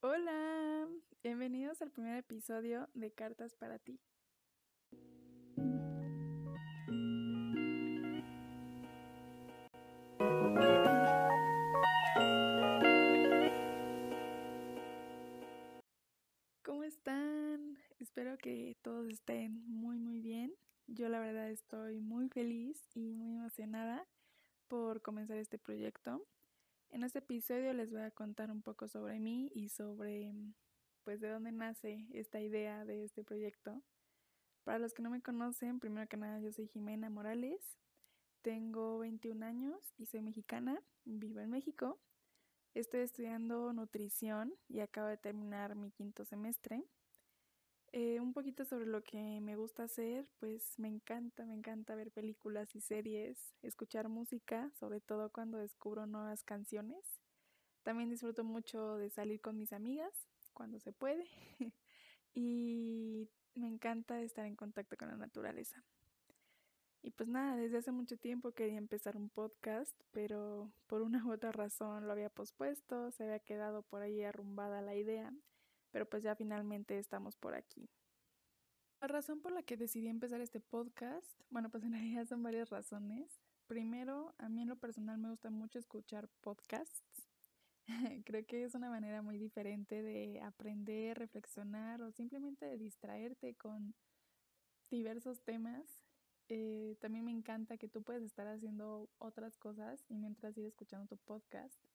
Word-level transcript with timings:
Hola, 0.00 0.86
bienvenidos 1.24 1.82
al 1.82 1.90
primer 1.90 2.18
episodio 2.18 2.88
de 2.94 3.10
Cartas 3.10 3.56
para 3.56 3.80
ti. 3.80 3.98
¿Cómo 16.62 16.84
están? 16.84 17.76
Espero 17.98 18.38
que 18.38 18.76
todos 18.82 19.08
estén 19.08 19.64
muy 19.66 19.98
muy 19.98 20.20
bien. 20.20 20.54
Yo 20.86 21.08
la 21.08 21.18
verdad 21.18 21.50
estoy 21.50 21.98
muy 21.98 22.28
feliz 22.28 22.88
y 22.94 23.16
muy 23.16 23.34
emocionada 23.34 24.06
por 24.68 25.02
comenzar 25.02 25.38
este 25.38 25.58
proyecto. 25.58 26.24
En 26.90 27.04
este 27.04 27.18
episodio 27.18 27.72
les 27.74 27.92
voy 27.92 28.00
a 28.00 28.10
contar 28.10 28.50
un 28.50 28.62
poco 28.62 28.88
sobre 28.88 29.20
mí 29.20 29.50
y 29.54 29.68
sobre 29.68 30.32
pues 31.04 31.20
de 31.20 31.28
dónde 31.28 31.52
nace 31.52 32.06
esta 32.12 32.40
idea 32.40 32.84
de 32.84 33.04
este 33.04 33.22
proyecto. 33.24 33.82
Para 34.64 34.78
los 34.78 34.94
que 34.94 35.02
no 35.02 35.10
me 35.10 35.22
conocen, 35.22 35.80
primero 35.80 36.08
que 36.08 36.16
nada 36.16 36.40
yo 36.40 36.50
soy 36.50 36.66
Jimena 36.66 37.10
Morales, 37.10 37.78
tengo 38.42 38.98
21 38.98 39.44
años 39.44 39.94
y 39.96 40.06
soy 40.06 40.22
mexicana, 40.22 40.82
vivo 41.04 41.40
en 41.40 41.50
México. 41.50 41.98
Estoy 42.74 43.00
estudiando 43.00 43.72
nutrición 43.72 44.54
y 44.68 44.80
acabo 44.80 45.08
de 45.08 45.18
terminar 45.18 45.74
mi 45.74 45.90
quinto 45.90 46.24
semestre. 46.24 46.84
Eh, 47.92 48.20
un 48.20 48.34
poquito 48.34 48.66
sobre 48.66 48.84
lo 48.86 49.02
que 49.02 49.40
me 49.40 49.56
gusta 49.56 49.84
hacer, 49.84 50.26
pues 50.40 50.78
me 50.78 50.88
encanta, 50.88 51.46
me 51.46 51.54
encanta 51.54 51.94
ver 51.94 52.10
películas 52.10 52.74
y 52.74 52.80
series, 52.82 53.54
escuchar 53.62 54.08
música, 54.10 54.70
sobre 54.78 55.00
todo 55.00 55.30
cuando 55.30 55.56
descubro 55.56 56.06
nuevas 56.06 56.44
canciones. 56.44 57.22
También 57.84 58.10
disfruto 58.10 58.44
mucho 58.44 58.96
de 58.96 59.08
salir 59.08 59.40
con 59.40 59.56
mis 59.56 59.72
amigas 59.72 60.28
cuando 60.52 60.78
se 60.80 60.92
puede 60.92 61.26
y 62.34 63.30
me 63.54 63.68
encanta 63.68 64.20
estar 64.20 64.44
en 64.44 64.56
contacto 64.56 64.96
con 64.98 65.08
la 65.08 65.16
naturaleza. 65.16 65.82
Y 67.00 67.12
pues 67.12 67.28
nada, 67.28 67.56
desde 67.56 67.78
hace 67.78 67.92
mucho 67.92 68.18
tiempo 68.18 68.52
quería 68.52 68.76
empezar 68.76 69.16
un 69.16 69.30
podcast, 69.30 69.98
pero 70.10 70.70
por 70.88 71.00
una 71.00 71.24
u 71.24 71.32
otra 71.32 71.52
razón 71.52 72.06
lo 72.06 72.12
había 72.12 72.28
pospuesto, 72.28 73.10
se 73.12 73.22
había 73.22 73.38
quedado 73.38 73.82
por 73.82 74.02
ahí 74.02 74.22
arrumbada 74.24 74.82
la 74.82 74.94
idea 74.94 75.32
pero 75.98 76.08
pues 76.08 76.22
ya 76.22 76.36
finalmente 76.36 76.96
estamos 76.96 77.34
por 77.34 77.56
aquí. 77.56 77.90
La 79.00 79.08
razón 79.08 79.40
por 79.40 79.50
la 79.50 79.64
que 79.64 79.76
decidí 79.76 80.06
empezar 80.06 80.40
este 80.40 80.60
podcast, 80.60 81.26
bueno, 81.50 81.70
pues 81.70 81.82
en 81.82 81.90
realidad 81.90 82.24
son 82.24 82.40
varias 82.40 82.70
razones. 82.70 83.42
Primero, 83.66 84.32
a 84.38 84.48
mí 84.48 84.62
en 84.62 84.68
lo 84.68 84.76
personal 84.76 85.18
me 85.18 85.30
gusta 85.30 85.50
mucho 85.50 85.80
escuchar 85.80 86.28
podcasts. 86.40 87.02
Creo 88.26 88.46
que 88.46 88.62
es 88.62 88.76
una 88.76 88.90
manera 88.90 89.22
muy 89.22 89.38
diferente 89.38 90.00
de 90.04 90.40
aprender, 90.40 91.18
reflexionar 91.18 92.00
o 92.00 92.12
simplemente 92.12 92.66
de 92.66 92.78
distraerte 92.78 93.56
con 93.56 93.92
diversos 94.92 95.42
temas. 95.42 96.04
Eh, 96.48 96.96
también 97.00 97.24
me 97.24 97.32
encanta 97.32 97.76
que 97.76 97.88
tú 97.88 98.04
puedes 98.04 98.22
estar 98.22 98.46
haciendo 98.46 99.10
otras 99.18 99.56
cosas 99.56 100.04
y 100.08 100.16
mientras 100.16 100.56
ir 100.56 100.66
escuchando 100.66 101.08
tu 101.08 101.16
podcast. 101.16 101.87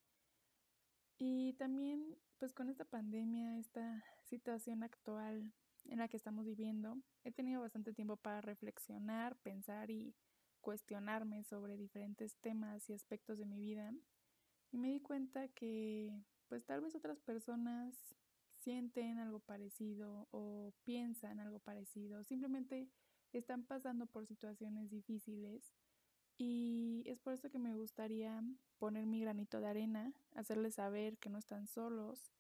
Y 1.26 1.54
también 1.54 2.18
pues 2.38 2.52
con 2.52 2.68
esta 2.68 2.84
pandemia, 2.84 3.58
esta 3.58 4.04
situación 4.26 4.84
actual 4.84 5.54
en 5.86 6.00
la 6.00 6.10
que 6.10 6.18
estamos 6.18 6.46
viviendo, 6.46 6.98
he 7.24 7.32
tenido 7.32 7.62
bastante 7.62 7.94
tiempo 7.94 8.18
para 8.18 8.42
reflexionar, 8.42 9.38
pensar 9.38 9.90
y 9.90 10.14
cuestionarme 10.60 11.46
sobre 11.46 11.78
diferentes 11.78 12.36
temas 12.42 12.90
y 12.90 12.94
aspectos 12.94 13.38
de 13.38 13.46
mi 13.46 13.58
vida. 13.58 13.94
Y 14.74 14.78
me 14.78 14.90
di 14.90 15.00
cuenta 15.00 15.48
que 15.48 16.26
pues 16.50 16.66
tal 16.66 16.82
vez 16.82 16.94
otras 16.94 17.22
personas 17.22 18.18
sienten 18.60 19.18
algo 19.18 19.40
parecido 19.40 20.28
o 20.32 20.74
piensan 20.84 21.40
algo 21.40 21.60
parecido, 21.60 22.22
simplemente 22.26 22.90
están 23.32 23.64
pasando 23.64 24.08
por 24.08 24.28
situaciones 24.28 24.90
difíciles 24.90 25.74
y 26.38 27.04
es 27.06 27.20
por 27.20 27.34
eso 27.34 27.50
que 27.50 27.60
me 27.60 27.74
gustaría 27.74 28.44
poner 28.78 29.06
mi 29.06 29.22
granito 29.22 29.60
de 29.60 29.68
arena, 29.68 30.14
hacerles 30.36 30.76
saber 30.76 31.18
que 31.18 31.30
no 31.30 31.38
están 31.38 31.68
solos, 31.68 32.32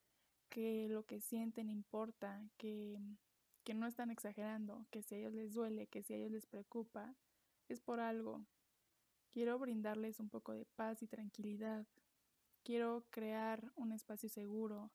que 0.50 0.88
lo 0.90 1.06
que 1.06 1.22
sienten 1.22 1.70
importa, 1.70 2.48
que, 2.58 3.00
que 3.64 3.74
no 3.74 3.88
están 3.88 4.12
exagerando, 4.12 4.86
que 4.92 5.02
si 5.02 5.16
a 5.16 5.18
ellos 5.20 5.34
les 5.34 5.54
duele, 5.54 5.88
que 5.88 6.04
si 6.04 6.14
a 6.14 6.18
ellos 6.18 6.32
les 6.32 6.46
preocupa, 6.46 7.16
es 7.70 7.82
por 7.82 8.00
algo. 8.00 8.46
Quiero 9.32 9.58
brindarles 9.58 10.20
un 10.20 10.30
poco 10.30 10.54
de 10.54 10.66
paz 10.66 11.02
y 11.02 11.08
tranquilidad. 11.08 11.88
Quiero 12.64 13.06
crear 13.10 13.72
un 13.76 13.92
espacio 13.92 14.30
seguro, 14.30 14.92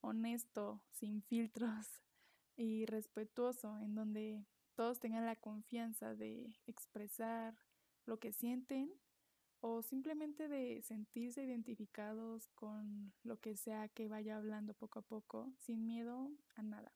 honesto, 0.00 0.82
sin 0.90 1.22
filtros 1.22 2.02
y 2.56 2.86
respetuoso, 2.86 3.78
en 3.78 3.94
donde 3.94 4.46
todos 4.74 5.00
tengan 5.00 5.26
la 5.26 5.36
confianza 5.36 6.14
de 6.14 6.54
expresar 6.66 7.56
lo 8.06 8.18
que 8.18 8.32
sienten 8.32 8.92
o 9.60 9.82
simplemente 9.82 10.48
de 10.48 10.82
sentirse 10.82 11.44
identificados 11.44 12.48
con 12.48 13.12
lo 13.22 13.38
que 13.40 13.56
sea 13.56 13.88
que 13.88 14.08
vaya 14.08 14.36
hablando 14.36 14.74
poco 14.74 14.98
a 14.98 15.02
poco, 15.02 15.52
sin 15.58 15.86
miedo 15.86 16.32
a 16.56 16.62
nada. 16.62 16.92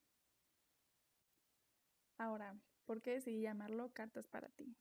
Ahora, 2.19 2.59
¿por 2.85 3.03
qué 3.03 3.13
decidí 3.13 3.43
llamarlo 3.43 3.93
Cartas 3.93 4.27
para 4.27 4.49
ti? 4.49 4.77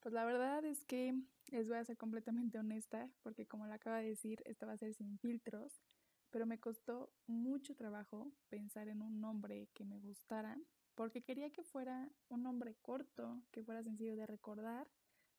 Pues 0.00 0.14
la 0.14 0.24
verdad 0.24 0.64
es 0.64 0.82
que 0.84 1.14
les 1.48 1.68
voy 1.68 1.76
a 1.76 1.84
ser 1.84 1.98
completamente 1.98 2.58
honesta, 2.58 3.10
porque 3.22 3.46
como 3.46 3.66
le 3.66 3.74
acabo 3.74 3.96
de 3.96 4.04
decir, 4.04 4.42
esto 4.46 4.66
va 4.66 4.72
a 4.72 4.78
ser 4.78 4.94
sin 4.94 5.18
filtros, 5.18 5.82
pero 6.30 6.46
me 6.46 6.58
costó 6.58 7.12
mucho 7.26 7.74
trabajo 7.74 8.32
pensar 8.48 8.88
en 8.88 9.02
un 9.02 9.20
nombre 9.20 9.68
que 9.74 9.84
me 9.84 9.98
gustara, 9.98 10.58
porque 10.94 11.22
quería 11.22 11.50
que 11.50 11.64
fuera 11.64 12.08
un 12.28 12.42
nombre 12.42 12.76
corto, 12.80 13.42
que 13.50 13.62
fuera 13.62 13.82
sencillo 13.82 14.16
de 14.16 14.26
recordar 14.26 14.88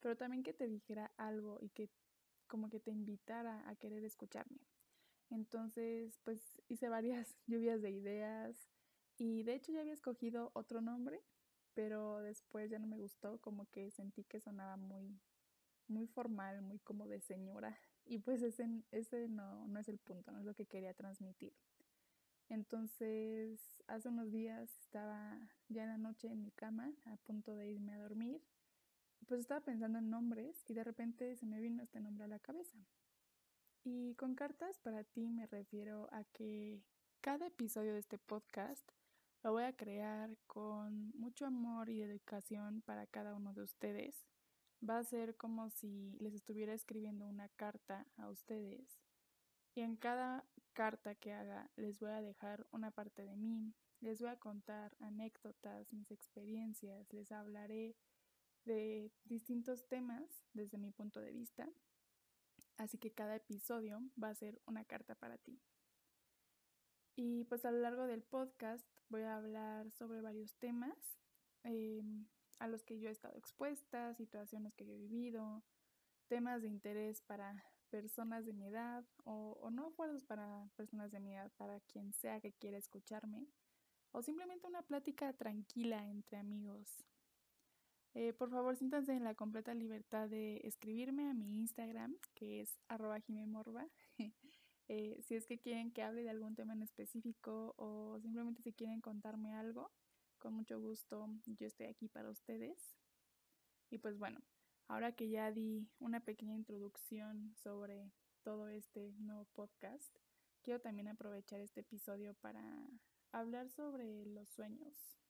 pero 0.02 0.18
también 0.18 0.44
que 0.44 0.54
te 0.54 0.68
dijera 0.68 1.12
algo 1.18 1.60
y 1.62 1.70
que 1.70 1.90
como 2.48 2.70
que 2.70 2.80
te 2.80 2.92
invitara 2.92 3.68
a 3.70 3.76
querer 3.76 4.04
escucharme. 4.04 4.60
Entonces, 5.30 6.20
pues 6.26 6.62
hice 6.68 6.90
varias 6.90 7.38
lluvias 7.48 7.82
de 7.82 7.92
ideas 7.92 8.68
y 9.18 9.44
de 9.44 9.56
hecho 9.56 9.72
ya 9.72 9.82
había 9.82 9.94
escogido 9.94 10.52
otro 10.54 10.82
nombre, 10.82 11.22
pero 11.74 12.20
después 12.20 12.70
ya 12.70 12.80
no 12.80 12.88
me 12.88 12.98
gustó, 12.98 13.40
como 13.40 13.66
que 13.68 13.92
sentí 13.92 14.24
que 14.26 14.42
sonaba 14.42 14.76
muy 14.76 15.20
muy 15.88 16.08
formal, 16.08 16.62
muy 16.62 16.80
como 16.80 17.08
de 17.08 17.20
señora 17.20 17.78
y 18.06 18.20
pues 18.20 18.42
ese, 18.42 18.68
ese 18.92 19.28
no, 19.28 19.68
no 19.68 19.80
es 19.80 19.90
el 19.90 20.00
punto, 20.00 20.32
no 20.32 20.40
es 20.40 20.46
lo 20.46 20.54
que 20.54 20.66
quería 20.66 20.94
transmitir. 20.94 21.54
Entonces, 22.50 23.62
hace 23.88 24.10
unos 24.10 24.32
días 24.32 24.70
estaba 24.82 25.40
ya 25.70 25.84
en 25.84 25.90
la 25.90 25.98
noche 25.98 26.28
en 26.28 26.42
mi 26.42 26.52
cama 26.52 26.94
a 27.06 27.16
punto 27.18 27.56
de 27.56 27.72
irme 27.72 27.94
a 27.94 28.00
dormir 28.00 28.42
pues 29.28 29.42
estaba 29.42 29.62
pensando 29.62 30.00
en 30.00 30.10
nombres 30.10 30.64
y 30.68 30.74
de 30.74 30.84
repente 30.84 31.36
se 31.36 31.46
me 31.46 31.60
vino 31.60 31.84
este 31.84 32.00
nombre 32.00 32.26
a 32.26 32.28
la 32.28 32.40
cabeza. 32.40 32.78
Y 33.84 34.16
con 34.16 34.36
cartas 34.36 34.80
para 34.80 35.04
ti 35.04 35.30
me 35.30 35.48
refiero 35.48 36.08
a 36.12 36.24
que 36.26 36.84
cada 37.22 37.48
episodio 37.48 37.94
de 37.94 38.00
este 38.00 38.18
podcast 38.18 38.92
lo 39.44 39.54
voy 39.54 39.64
a 39.64 39.74
crear 39.76 40.38
con 40.46 41.12
mucho 41.18 41.48
amor 41.48 41.90
y 41.90 42.00
dedicación 42.00 42.82
para 42.82 43.08
cada 43.08 43.34
uno 43.34 43.54
de 43.54 43.64
ustedes. 43.64 44.28
Va 44.88 45.00
a 45.00 45.04
ser 45.04 45.36
como 45.36 45.70
si 45.70 46.16
les 46.20 46.34
estuviera 46.34 46.74
escribiendo 46.74 47.28
una 47.28 47.50
carta 47.50 48.06
a 48.18 48.30
ustedes. 48.30 49.00
Y 49.74 49.82
en 49.82 49.96
cada 49.96 50.46
carta 50.74 51.16
que 51.16 51.34
haga 51.34 51.70
les 51.76 52.00
voy 52.00 52.12
a 52.12 52.22
dejar 52.22 52.68
una 52.72 52.92
parte 52.92 53.24
de 53.24 53.36
mí, 53.36 53.74
les 54.00 54.20
voy 54.20 54.30
a 54.30 54.40
contar 54.40 54.96
anécdotas, 55.00 55.92
mis 55.94 56.12
experiencias, 56.12 57.12
les 57.14 57.32
hablaré 57.32 57.96
de 58.66 59.12
distintos 59.26 59.88
temas 59.88 60.46
desde 60.54 60.78
mi 60.78 60.92
punto 60.92 61.20
de 61.22 61.32
vista, 61.32 61.70
así 62.78 62.98
que 62.98 63.14
cada 63.14 63.36
episodio 63.36 64.02
va 64.22 64.30
a 64.30 64.36
ser 64.36 64.62
una 64.66 64.86
carta 64.86 65.16
para 65.16 65.38
ti. 65.38 65.62
Y 67.16 67.46
pues 67.46 67.66
a 67.66 67.72
lo 67.72 67.80
largo 67.80 68.08
del 68.08 68.24
podcast 68.24 68.88
voy 69.10 69.24
a 69.24 69.36
hablar 69.36 69.92
sobre 69.92 70.22
varios 70.22 70.56
temas 70.56 70.98
em, 71.64 72.26
a 72.60 72.68
los 72.68 72.84
que 72.84 73.00
yo 73.00 73.10
he 73.10 73.12
estado 73.12 73.36
expuesta, 73.38 74.14
situaciones 74.16 74.74
que 74.76 74.86
yo 74.86 74.94
he 74.94 74.98
vivido, 74.98 75.64
temas 76.28 76.62
de 76.62 76.70
interés 76.70 77.22
para 77.22 77.64
personas 77.90 78.46
de 78.46 78.54
mi 78.54 78.66
edad 78.66 79.04
o, 79.26 79.70
no 79.70 79.92
fuerzas 79.92 80.24
para 80.24 80.70
personas 80.76 81.12
de 81.12 81.20
mi 81.20 81.34
edad, 81.34 81.52
para 81.58 81.80
quien 81.82 82.14
sea 82.14 82.40
que 82.40 82.54
quiera 82.54 82.78
escucharme, 82.78 83.48
o 84.12 84.22
simplemente 84.22 84.66
una 84.66 84.82
plática 84.82 85.34
tranquila 85.34 86.08
entre 86.08 86.38
amigos 86.38 87.06
eh, 88.14 88.34
por 88.34 88.50
favor, 88.50 88.76
siéntanse 88.76 89.14
en 89.14 89.24
la 89.24 89.36
completa 89.36 89.74
libertad 89.74 90.28
de 90.28 90.58
escribirme 90.64 91.30
a 91.30 91.34
mi 91.34 91.60
Instagram, 91.60 92.18
que 92.34 92.62
es 92.62 92.80
jimemorba. 93.26 93.88
eh, 94.88 95.22
si 95.22 95.36
es 95.36 95.46
que 95.46 95.60
quieren 95.60 95.92
que 95.92 96.04
hable 96.04 96.24
de 96.24 96.30
algún 96.30 96.56
tema 96.56 96.74
en 96.74 96.82
específico 96.82 97.74
o 97.78 98.20
simplemente 98.20 98.62
si 98.62 98.74
quieren 98.74 99.00
contarme 99.00 99.54
algo, 99.54 99.92
con 100.38 100.54
mucho 100.54 100.82
gusto 100.82 101.30
yo 101.46 101.68
estoy 101.68 101.86
aquí 101.88 102.10
para 102.10 102.30
ustedes. 102.30 102.98
Y 103.90 104.00
pues 104.00 104.18
bueno, 104.18 104.42
ahora 104.88 105.14
que 105.14 105.30
ya 105.30 105.52
di 105.52 105.88
una 106.00 106.20
pequeña 106.20 106.56
introducción 106.56 107.54
sobre 107.56 108.12
todo 108.44 108.68
este 108.68 109.14
nuevo 109.20 109.46
podcast, 109.54 110.18
quiero 110.64 110.82
también 110.82 111.08
aprovechar 111.08 111.62
este 111.62 111.82
episodio 111.82 112.34
para 112.34 112.62
hablar 113.32 113.70
sobre 113.70 114.26
los 114.26 114.50
sueños, 114.50 115.21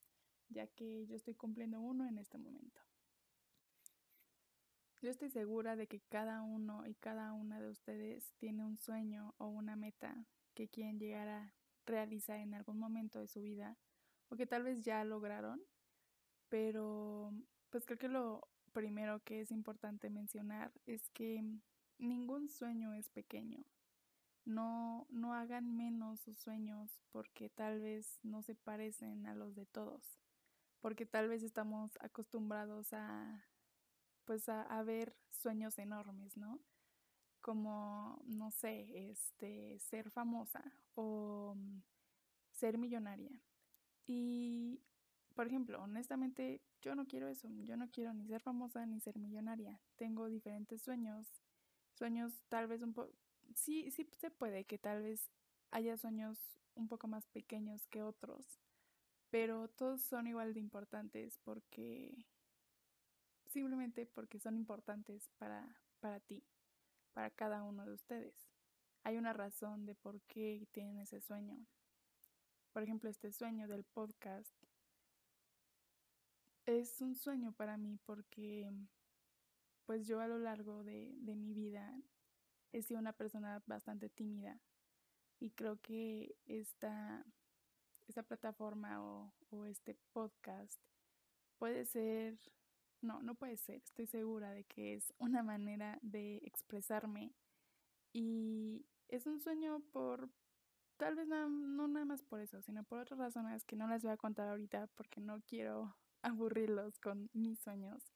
ya 0.51 0.67
que 0.67 1.05
yo 1.07 1.15
estoy 1.15 1.33
cumpliendo 1.35 1.79
uno 1.79 2.07
en 2.07 2.17
este 2.17 2.37
momento. 2.37 2.81
Yo 5.01 5.09
estoy 5.09 5.31
segura 5.31 5.75
de 5.75 5.87
que 5.87 5.99
cada 5.99 6.43
uno 6.43 6.85
y 6.85 6.93
cada 6.93 7.33
una 7.33 7.59
de 7.59 7.69
ustedes 7.69 8.33
tiene 8.37 8.63
un 8.63 8.77
sueño 8.77 9.33
o 9.39 9.47
una 9.47 9.75
meta 9.75 10.27
que 10.53 10.67
quieren 10.67 10.99
llegar 10.99 11.27
a 11.27 11.55
realizar 11.87 12.37
en 12.39 12.53
algún 12.53 12.77
momento 12.77 13.19
de 13.19 13.27
su 13.27 13.41
vida 13.41 13.77
o 14.29 14.35
que 14.35 14.45
tal 14.45 14.63
vez 14.63 14.83
ya 14.83 15.03
lograron, 15.03 15.59
pero 16.49 17.33
pues 17.71 17.85
creo 17.85 17.97
que 17.97 18.09
lo 18.09 18.47
primero 18.73 19.21
que 19.23 19.41
es 19.41 19.51
importante 19.51 20.09
mencionar 20.09 20.71
es 20.85 21.09
que 21.09 21.43
ningún 21.97 22.47
sueño 22.47 22.93
es 22.93 23.09
pequeño. 23.09 23.65
No, 24.45 25.07
no 25.09 25.33
hagan 25.33 25.75
menos 25.75 26.21
sus 26.21 26.37
sueños 26.37 27.01
porque 27.11 27.49
tal 27.49 27.79
vez 27.79 28.19
no 28.23 28.41
se 28.41 28.55
parecen 28.55 29.25
a 29.25 29.35
los 29.35 29.55
de 29.55 29.65
todos, 29.65 30.19
porque 30.81 31.05
tal 31.05 31.29
vez 31.29 31.43
estamos 31.43 31.91
acostumbrados 32.01 32.91
a 32.93 33.45
pues 34.25 34.47
a, 34.49 34.83
ver 34.83 35.15
sueños 35.29 35.77
enormes, 35.77 36.37
¿no? 36.37 36.59
Como, 37.41 38.21
no 38.25 38.51
sé, 38.51 39.09
este, 39.09 39.79
ser 39.79 40.11
famosa 40.11 40.63
o 40.95 41.55
ser 42.51 42.77
millonaria. 42.77 43.31
Y, 44.05 44.79
por 45.35 45.47
ejemplo, 45.47 45.81
honestamente, 45.81 46.61
yo 46.81 46.95
no 46.95 47.07
quiero 47.07 47.27
eso. 47.27 47.49
Yo 47.63 47.77
no 47.77 47.89
quiero 47.89 48.13
ni 48.13 48.27
ser 48.27 48.41
famosa 48.41 48.85
ni 48.85 48.99
ser 48.99 49.17
millonaria. 49.17 49.81
Tengo 49.95 50.27
diferentes 50.27 50.81
sueños. 50.81 51.27
Sueños 51.93 52.31
tal 52.47 52.67
vez 52.67 52.81
un 52.83 52.93
poco... 52.93 53.11
Sí, 53.55 53.91
sí 53.91 54.07
se 54.17 54.31
puede 54.31 54.65
que 54.65 54.77
tal 54.77 55.01
vez 55.01 55.29
haya 55.71 55.97
sueños 55.97 56.37
un 56.75 56.87
poco 56.87 57.07
más 57.07 57.27
pequeños 57.27 57.87
que 57.87 58.01
otros. 58.01 58.61
Pero 59.31 59.67
todos 59.69 60.01
son 60.01 60.27
igual 60.27 60.53
de 60.53 60.59
importantes 60.59 61.39
porque... 61.43 62.27
Simplemente 63.47 64.05
porque 64.05 64.39
son 64.39 64.55
importantes 64.55 65.29
para, 65.37 65.81
para 65.99 66.19
ti, 66.19 66.43
para 67.13 67.31
cada 67.31 67.63
uno 67.63 67.85
de 67.85 67.93
ustedes. 67.93 68.47
Hay 69.03 69.17
una 69.17 69.33
razón 69.33 69.85
de 69.85 69.95
por 69.95 70.21
qué 70.21 70.67
tienen 70.71 70.99
ese 70.99 71.19
sueño 71.19 71.65
por 72.73 72.83
ejemplo, 72.83 73.09
este 73.09 73.33
sueño 73.33 73.67
del 73.67 73.83
podcast 73.83 74.55
es 76.65 77.01
un 77.01 77.15
sueño 77.15 77.51
para 77.51 77.75
mí 77.75 77.99
porque 78.05 78.71
pues 79.85 80.07
yo 80.07 80.21
a 80.21 80.27
lo 80.27 80.39
largo 80.39 80.83
de, 80.85 81.13
mi 81.35 81.53
vida 81.53 82.01
he 82.71 82.81
sido 82.81 83.01
una 83.01 83.11
persona 83.11 83.61
bastante 83.65 84.07
tímida 84.07 84.61
y 85.37 85.51
creo 85.51 85.81
que 85.81 86.37
esta, 86.45 87.25
esta 88.11 88.23
plataforma 88.23 89.01
o, 89.01 89.65
este 89.65 89.95
podcast 90.11 90.79
puede 91.57 91.85
ser, 91.85 92.37
no, 93.01 93.21
no 93.23 93.35
puede 93.35 93.55
ser, 93.55 93.81
estoy 93.83 94.05
segura 94.05 94.51
de 94.51 94.65
que 94.65 94.95
es 94.95 95.13
una 95.17 95.43
manera 95.43 95.97
de 96.01 96.37
expresarme 96.43 97.33
y 98.11 98.85
es 99.07 99.27
un 99.27 99.39
sueño 99.39 99.79
por, 99.91 100.29
Tal 100.97 101.15
vez 101.15 101.27
no, 101.27 101.49
no 101.49 101.87
nada 101.87 102.05
más 102.05 102.21
por 102.21 102.41
eso, 102.41 102.61
sino 102.61 102.83
por 102.83 102.99
otras 102.99 103.17
razones 103.17 103.65
que 103.65 103.75
no 103.75 103.87
les 103.87 104.03
voy 104.03 104.11
a 104.11 104.17
contar 104.17 104.49
ahorita 104.49 104.85
porque 104.95 105.19
no 105.19 105.41
quiero 105.41 105.97
aburrirlos 106.21 106.99
con 106.99 107.29
mis 107.33 107.59
sueños. 107.59 108.13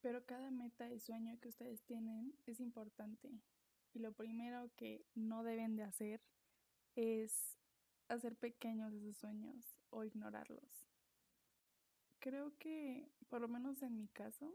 Pero 0.00 0.24
cada 0.24 0.50
meta 0.50 0.90
y 0.90 0.98
sueño 0.98 1.38
que 1.38 1.48
ustedes 1.48 1.84
tienen 1.84 2.34
es 2.46 2.58
importante. 2.58 3.30
Y 3.92 4.00
lo 4.00 4.12
primero 4.12 4.68
que 4.74 5.04
no 5.14 5.44
deben 5.44 5.76
de 5.76 5.84
hacer 5.84 6.20
es 6.96 7.61
hacer 8.14 8.36
pequeños 8.36 8.92
esos 8.92 9.16
sueños 9.16 9.78
o 9.90 10.04
ignorarlos. 10.04 10.86
Creo 12.18 12.56
que, 12.58 13.10
por 13.28 13.40
lo 13.40 13.48
menos 13.48 13.82
en 13.82 13.96
mi 13.96 14.08
caso, 14.08 14.54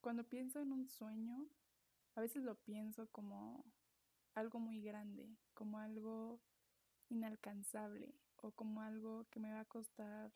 cuando 0.00 0.24
pienso 0.24 0.60
en 0.60 0.72
un 0.72 0.88
sueño, 0.88 1.48
a 2.14 2.20
veces 2.20 2.42
lo 2.42 2.56
pienso 2.56 3.08
como 3.10 3.64
algo 4.34 4.58
muy 4.58 4.80
grande, 4.80 5.36
como 5.54 5.78
algo 5.78 6.40
inalcanzable 7.08 8.14
o 8.36 8.52
como 8.52 8.82
algo 8.82 9.26
que 9.30 9.40
me 9.40 9.52
va 9.52 9.60
a 9.60 9.64
costar 9.64 10.32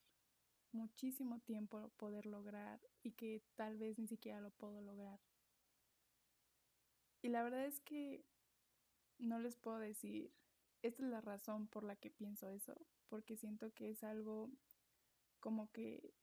muchísimo 0.72 1.38
tiempo 1.40 1.90
poder 1.98 2.26
lograr 2.26 2.80
y 3.02 3.12
que 3.12 3.42
tal 3.56 3.76
vez 3.76 3.98
ni 3.98 4.06
siquiera 4.06 4.40
lo 4.40 4.50
puedo 4.50 4.80
lograr. 4.80 5.20
Y 7.20 7.28
la 7.28 7.42
verdad 7.42 7.66
es 7.66 7.80
que 7.80 8.24
no 9.18 9.38
les 9.38 9.56
puedo 9.56 9.78
decir, 9.78 10.32
esta 10.82 11.02
es 11.02 11.08
la 11.08 11.20
razón 11.20 11.68
por 11.68 11.84
la 11.84 11.96
que 11.96 12.10
pienso 12.10 12.48
eso, 12.48 12.74
porque 13.08 13.36
siento 13.36 13.72
que 13.72 13.90
es 13.90 14.02
algo 14.04 14.50
como 15.40 15.70
que 15.72 16.14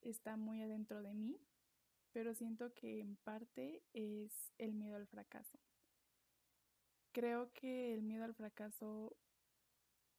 está 0.00 0.36
muy 0.36 0.62
adentro 0.62 1.02
de 1.02 1.14
mí, 1.14 1.40
pero 2.12 2.34
siento 2.34 2.72
que 2.72 3.00
en 3.00 3.16
parte 3.16 3.82
es 3.92 4.52
el 4.58 4.74
miedo 4.74 4.96
al 4.96 5.06
fracaso. 5.06 5.58
Creo 7.12 7.52
que 7.52 7.94
el 7.94 8.02
miedo 8.02 8.24
al 8.24 8.34
fracaso 8.34 9.16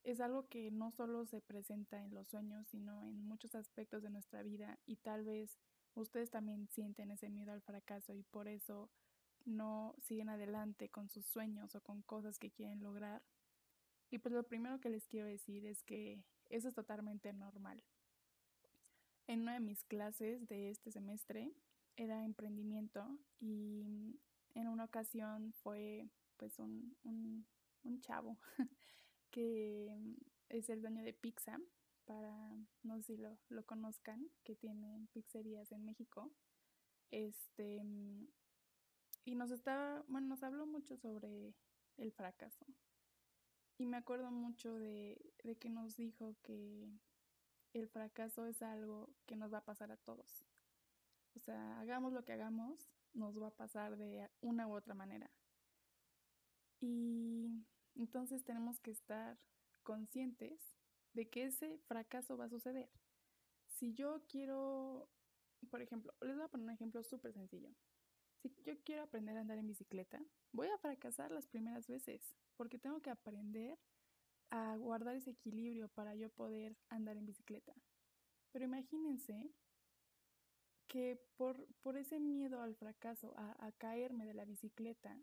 es 0.03 0.21
algo 0.21 0.47
que 0.47 0.71
no 0.71 0.91
solo 0.91 1.25
se 1.25 1.41
presenta 1.41 2.03
en 2.03 2.13
los 2.13 2.27
sueños, 2.27 2.67
sino 2.67 3.05
en 3.05 3.21
muchos 3.21 3.55
aspectos 3.55 4.03
de 4.03 4.09
nuestra 4.09 4.41
vida 4.41 4.79
y 4.85 4.97
tal 4.97 5.25
vez 5.25 5.57
ustedes 5.95 6.29
también 6.29 6.67
sienten 6.69 7.11
ese 7.11 7.29
miedo 7.29 7.51
al 7.51 7.61
fracaso 7.61 8.13
y 8.13 8.23
por 8.23 8.47
eso 8.47 8.89
no 9.45 9.95
siguen 10.01 10.29
adelante 10.29 10.89
con 10.89 11.09
sus 11.09 11.25
sueños 11.25 11.75
o 11.75 11.81
con 11.81 12.01
cosas 12.01 12.39
que 12.39 12.51
quieren 12.51 12.83
lograr. 12.83 13.21
Y 14.09 14.19
pues 14.19 14.33
lo 14.33 14.43
primero 14.43 14.79
que 14.79 14.89
les 14.89 15.07
quiero 15.07 15.27
decir 15.27 15.65
es 15.65 15.83
que 15.83 16.23
eso 16.49 16.69
es 16.69 16.73
totalmente 16.73 17.33
normal. 17.33 17.83
En 19.27 19.41
una 19.41 19.53
de 19.53 19.59
mis 19.59 19.83
clases 19.83 20.47
de 20.47 20.69
este 20.69 20.91
semestre 20.91 21.51
era 21.97 22.23
emprendimiento 22.23 23.17
y 23.39 24.19
en 24.53 24.67
una 24.67 24.85
ocasión 24.85 25.51
fue 25.53 26.09
pues 26.37 26.59
un, 26.59 26.95
un, 27.03 27.45
chavo 28.01 28.37
que 29.31 30.15
es 30.49 30.69
el 30.69 30.81
dueño 30.81 31.03
de 31.03 31.13
Pizza, 31.13 31.59
para, 32.05 32.55
no 32.83 32.95
sé 32.97 33.03
si 33.03 33.17
lo, 33.17 33.37
lo 33.49 33.65
conozcan, 33.65 34.29
que 34.43 34.55
tiene 34.55 35.07
pizzerías 35.11 35.71
en 35.71 35.83
México. 35.83 36.31
Este, 37.11 37.83
y 39.25 39.35
nos 39.35 39.51
estaba, 39.51 40.03
bueno, 40.07 40.27
nos 40.27 40.43
habló 40.43 40.65
mucho 40.65 40.95
sobre 40.95 41.53
el 41.97 42.11
fracaso. 42.13 42.65
Y 43.77 43.85
me 43.85 43.97
acuerdo 43.97 44.31
mucho 44.31 44.75
de, 44.75 45.33
de 45.43 45.55
que 45.57 45.69
nos 45.69 45.95
dijo 45.95 46.35
que 46.41 46.89
el 47.73 47.87
fracaso 47.87 48.45
es 48.47 48.61
algo 48.61 49.09
que 49.25 49.35
nos 49.35 49.53
va 49.53 49.59
a 49.59 49.65
pasar 49.65 49.91
a 49.91 49.97
todos. 49.97 50.45
O 51.35 51.39
sea, 51.39 51.79
hagamos 51.79 52.13
lo 52.13 52.25
que 52.25 52.33
hagamos, 52.33 52.89
nos 53.13 53.39
va 53.41 53.47
a 53.47 53.55
pasar 53.55 53.97
de 53.97 54.27
una 54.41 54.67
u 54.67 54.73
otra 54.73 54.95
manera. 54.95 55.29
Y 56.79 57.65
entonces 57.95 58.43
tenemos 58.43 58.79
que 58.79 58.91
estar 58.91 59.37
conscientes 59.83 60.77
de 61.13 61.29
que 61.29 61.45
ese 61.45 61.77
fracaso 61.87 62.37
va 62.37 62.45
a 62.45 62.49
suceder. 62.49 62.89
Si 63.67 63.93
yo 63.93 64.23
quiero, 64.27 65.09
por 65.69 65.81
ejemplo, 65.81 66.13
les 66.21 66.35
voy 66.35 66.45
a 66.45 66.47
poner 66.47 66.65
un 66.65 66.73
ejemplo 66.73 67.03
súper 67.03 67.33
sencillo. 67.33 67.69
Yo 68.65 68.73
quiero 68.83 69.03
aprender 69.03 69.37
a 69.37 69.41
andar 69.41 69.57
en 69.57 69.67
bicicleta, 69.67 70.21
voy 70.51 70.67
a 70.67 70.77
fracasar 70.77 71.31
las 71.31 71.47
primeras 71.47 71.87
veces, 71.87 72.35
porque 72.55 72.79
tengo 72.79 73.01
que 73.01 73.09
aprender 73.09 73.77
a 74.49 74.75
guardar 74.77 75.15
ese 75.15 75.31
equilibrio 75.31 75.89
para 75.89 76.15
yo 76.15 76.29
poder 76.29 76.77
andar 76.89 77.17
en 77.17 77.25
bicicleta. 77.25 77.73
Pero 78.51 78.65
imagínense 78.65 79.51
que 80.87 81.21
por, 81.35 81.67
por 81.81 81.97
ese 81.97 82.19
miedo 82.19 82.61
al 82.61 82.75
fracaso, 82.75 83.33
a, 83.37 83.65
a 83.65 83.71
caerme 83.73 84.25
de 84.25 84.33
la 84.33 84.45
bicicleta, 84.45 85.19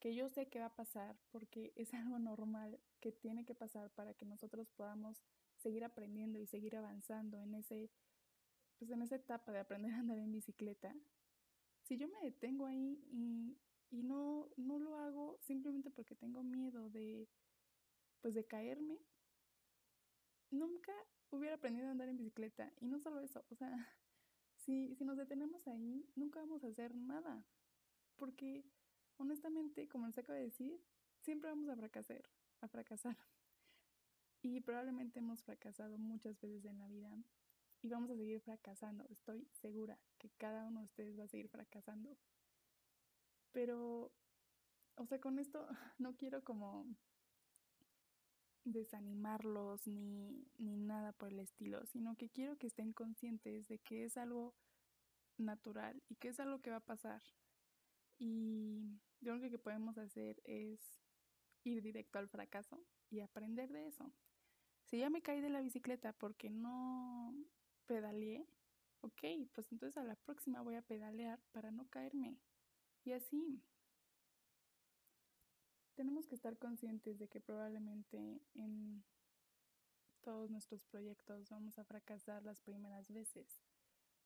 que 0.00 0.14
yo 0.14 0.28
sé 0.28 0.48
que 0.48 0.60
va 0.60 0.66
a 0.66 0.76
pasar 0.76 1.16
porque 1.30 1.72
es 1.76 1.94
algo 1.94 2.18
normal 2.18 2.80
que 3.00 3.12
tiene 3.12 3.44
que 3.44 3.54
pasar 3.54 3.90
para 3.90 4.14
que 4.14 4.26
nosotros 4.26 4.70
podamos 4.70 5.22
seguir 5.56 5.84
aprendiendo 5.84 6.38
y 6.38 6.46
seguir 6.46 6.76
avanzando 6.76 7.38
en 7.40 7.54
ese 7.54 7.90
pues 8.76 8.90
en 8.90 9.02
esa 9.02 9.16
etapa 9.16 9.52
de 9.52 9.60
aprender 9.60 9.92
a 9.94 10.00
andar 10.00 10.18
en 10.18 10.32
bicicleta. 10.32 10.94
Si 11.84 11.96
yo 11.96 12.08
me 12.08 12.18
detengo 12.20 12.66
ahí 12.66 12.98
y, 13.12 13.56
y 13.90 14.02
no, 14.02 14.48
no 14.56 14.78
lo 14.78 14.96
hago 14.96 15.38
simplemente 15.40 15.90
porque 15.90 16.14
tengo 16.14 16.42
miedo 16.42 16.90
de 16.90 17.28
pues 18.20 18.34
de 18.34 18.46
caerme, 18.46 18.98
nunca 20.50 20.92
hubiera 21.30 21.56
aprendido 21.56 21.88
a 21.88 21.90
andar 21.90 22.08
en 22.08 22.16
bicicleta. 22.16 22.72
Y 22.80 22.86
no 22.86 22.98
solo 22.98 23.20
eso, 23.20 23.44
o 23.50 23.54
sea, 23.54 23.70
si, 24.56 24.94
si 24.94 25.04
nos 25.04 25.18
detenemos 25.18 25.68
ahí, 25.68 26.08
nunca 26.14 26.40
vamos 26.40 26.64
a 26.64 26.68
hacer 26.68 26.94
nada. 26.94 27.44
Porque 28.16 28.64
honestamente, 29.18 29.88
como 29.88 30.06
les 30.06 30.16
acabo 30.16 30.38
de 30.38 30.44
decir, 30.44 30.80
siempre 31.20 31.50
vamos 31.50 31.68
a 31.68 31.76
fracasar, 31.76 32.24
a 32.60 32.68
fracasar. 32.68 33.16
Y 34.42 34.60
probablemente 34.60 35.20
hemos 35.20 35.42
fracasado 35.42 35.96
muchas 35.96 36.38
veces 36.38 36.66
en 36.66 36.78
la 36.78 36.86
vida 36.86 37.16
y 37.82 37.88
vamos 37.88 38.10
a 38.10 38.16
seguir 38.16 38.40
fracasando. 38.40 39.04
Estoy 39.08 39.46
segura 39.52 39.98
que 40.18 40.30
cada 40.30 40.64
uno 40.64 40.80
de 40.80 40.86
ustedes 40.86 41.18
va 41.18 41.24
a 41.24 41.28
seguir 41.28 41.48
fracasando. 41.48 42.16
Pero, 43.52 44.12
o 44.96 45.06
sea, 45.06 45.20
con 45.20 45.38
esto 45.38 45.66
no 45.98 46.16
quiero 46.16 46.42
como 46.42 46.86
desanimarlos 48.64 49.86
ni, 49.86 50.48
ni 50.56 50.76
nada 50.76 51.12
por 51.12 51.32
el 51.32 51.40
estilo, 51.40 51.84
sino 51.86 52.16
que 52.16 52.30
quiero 52.30 52.56
que 52.56 52.66
estén 52.66 52.92
conscientes 52.92 53.68
de 53.68 53.78
que 53.78 54.04
es 54.04 54.16
algo 54.16 54.54
natural 55.36 56.02
y 56.08 56.16
que 56.16 56.28
es 56.28 56.40
algo 56.40 56.60
que 56.60 56.70
va 56.70 56.76
a 56.76 56.80
pasar. 56.80 57.22
Y 58.18 59.00
lo 59.20 59.34
único 59.34 59.50
que 59.50 59.58
podemos 59.58 59.98
hacer 59.98 60.40
es 60.44 60.80
ir 61.64 61.82
directo 61.82 62.18
al 62.18 62.28
fracaso 62.28 62.80
y 63.10 63.20
aprender 63.20 63.70
de 63.72 63.86
eso. 63.86 64.12
Si 64.84 64.98
ya 64.98 65.10
me 65.10 65.22
caí 65.22 65.40
de 65.40 65.50
la 65.50 65.60
bicicleta 65.60 66.12
porque 66.12 66.50
no 66.50 67.34
pedaleé, 67.86 68.46
ok, 69.00 69.22
pues 69.52 69.70
entonces 69.72 69.96
a 69.96 70.04
la 70.04 70.16
próxima 70.16 70.62
voy 70.62 70.76
a 70.76 70.82
pedalear 70.82 71.40
para 71.52 71.70
no 71.70 71.88
caerme. 71.88 72.38
Y 73.04 73.12
así. 73.12 73.62
Tenemos 75.94 76.26
que 76.26 76.34
estar 76.34 76.58
conscientes 76.58 77.18
de 77.18 77.28
que 77.28 77.40
probablemente 77.40 78.40
en 78.54 79.04
todos 80.22 80.50
nuestros 80.50 80.84
proyectos 80.86 81.50
vamos 81.50 81.78
a 81.78 81.84
fracasar 81.84 82.42
las 82.42 82.60
primeras 82.60 83.12
veces. 83.12 83.62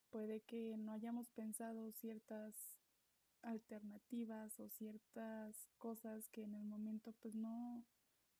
Puede 0.09 0.41
que 0.41 0.77
no 0.77 0.93
hayamos 0.93 1.29
pensado 1.29 1.91
ciertas 1.91 2.79
alternativas 3.41 4.59
o 4.59 4.69
ciertas 4.69 5.69
cosas 5.77 6.27
que 6.29 6.43
en 6.43 6.55
el 6.55 6.65
momento 6.65 7.13
pues 7.21 7.35
no, 7.35 7.85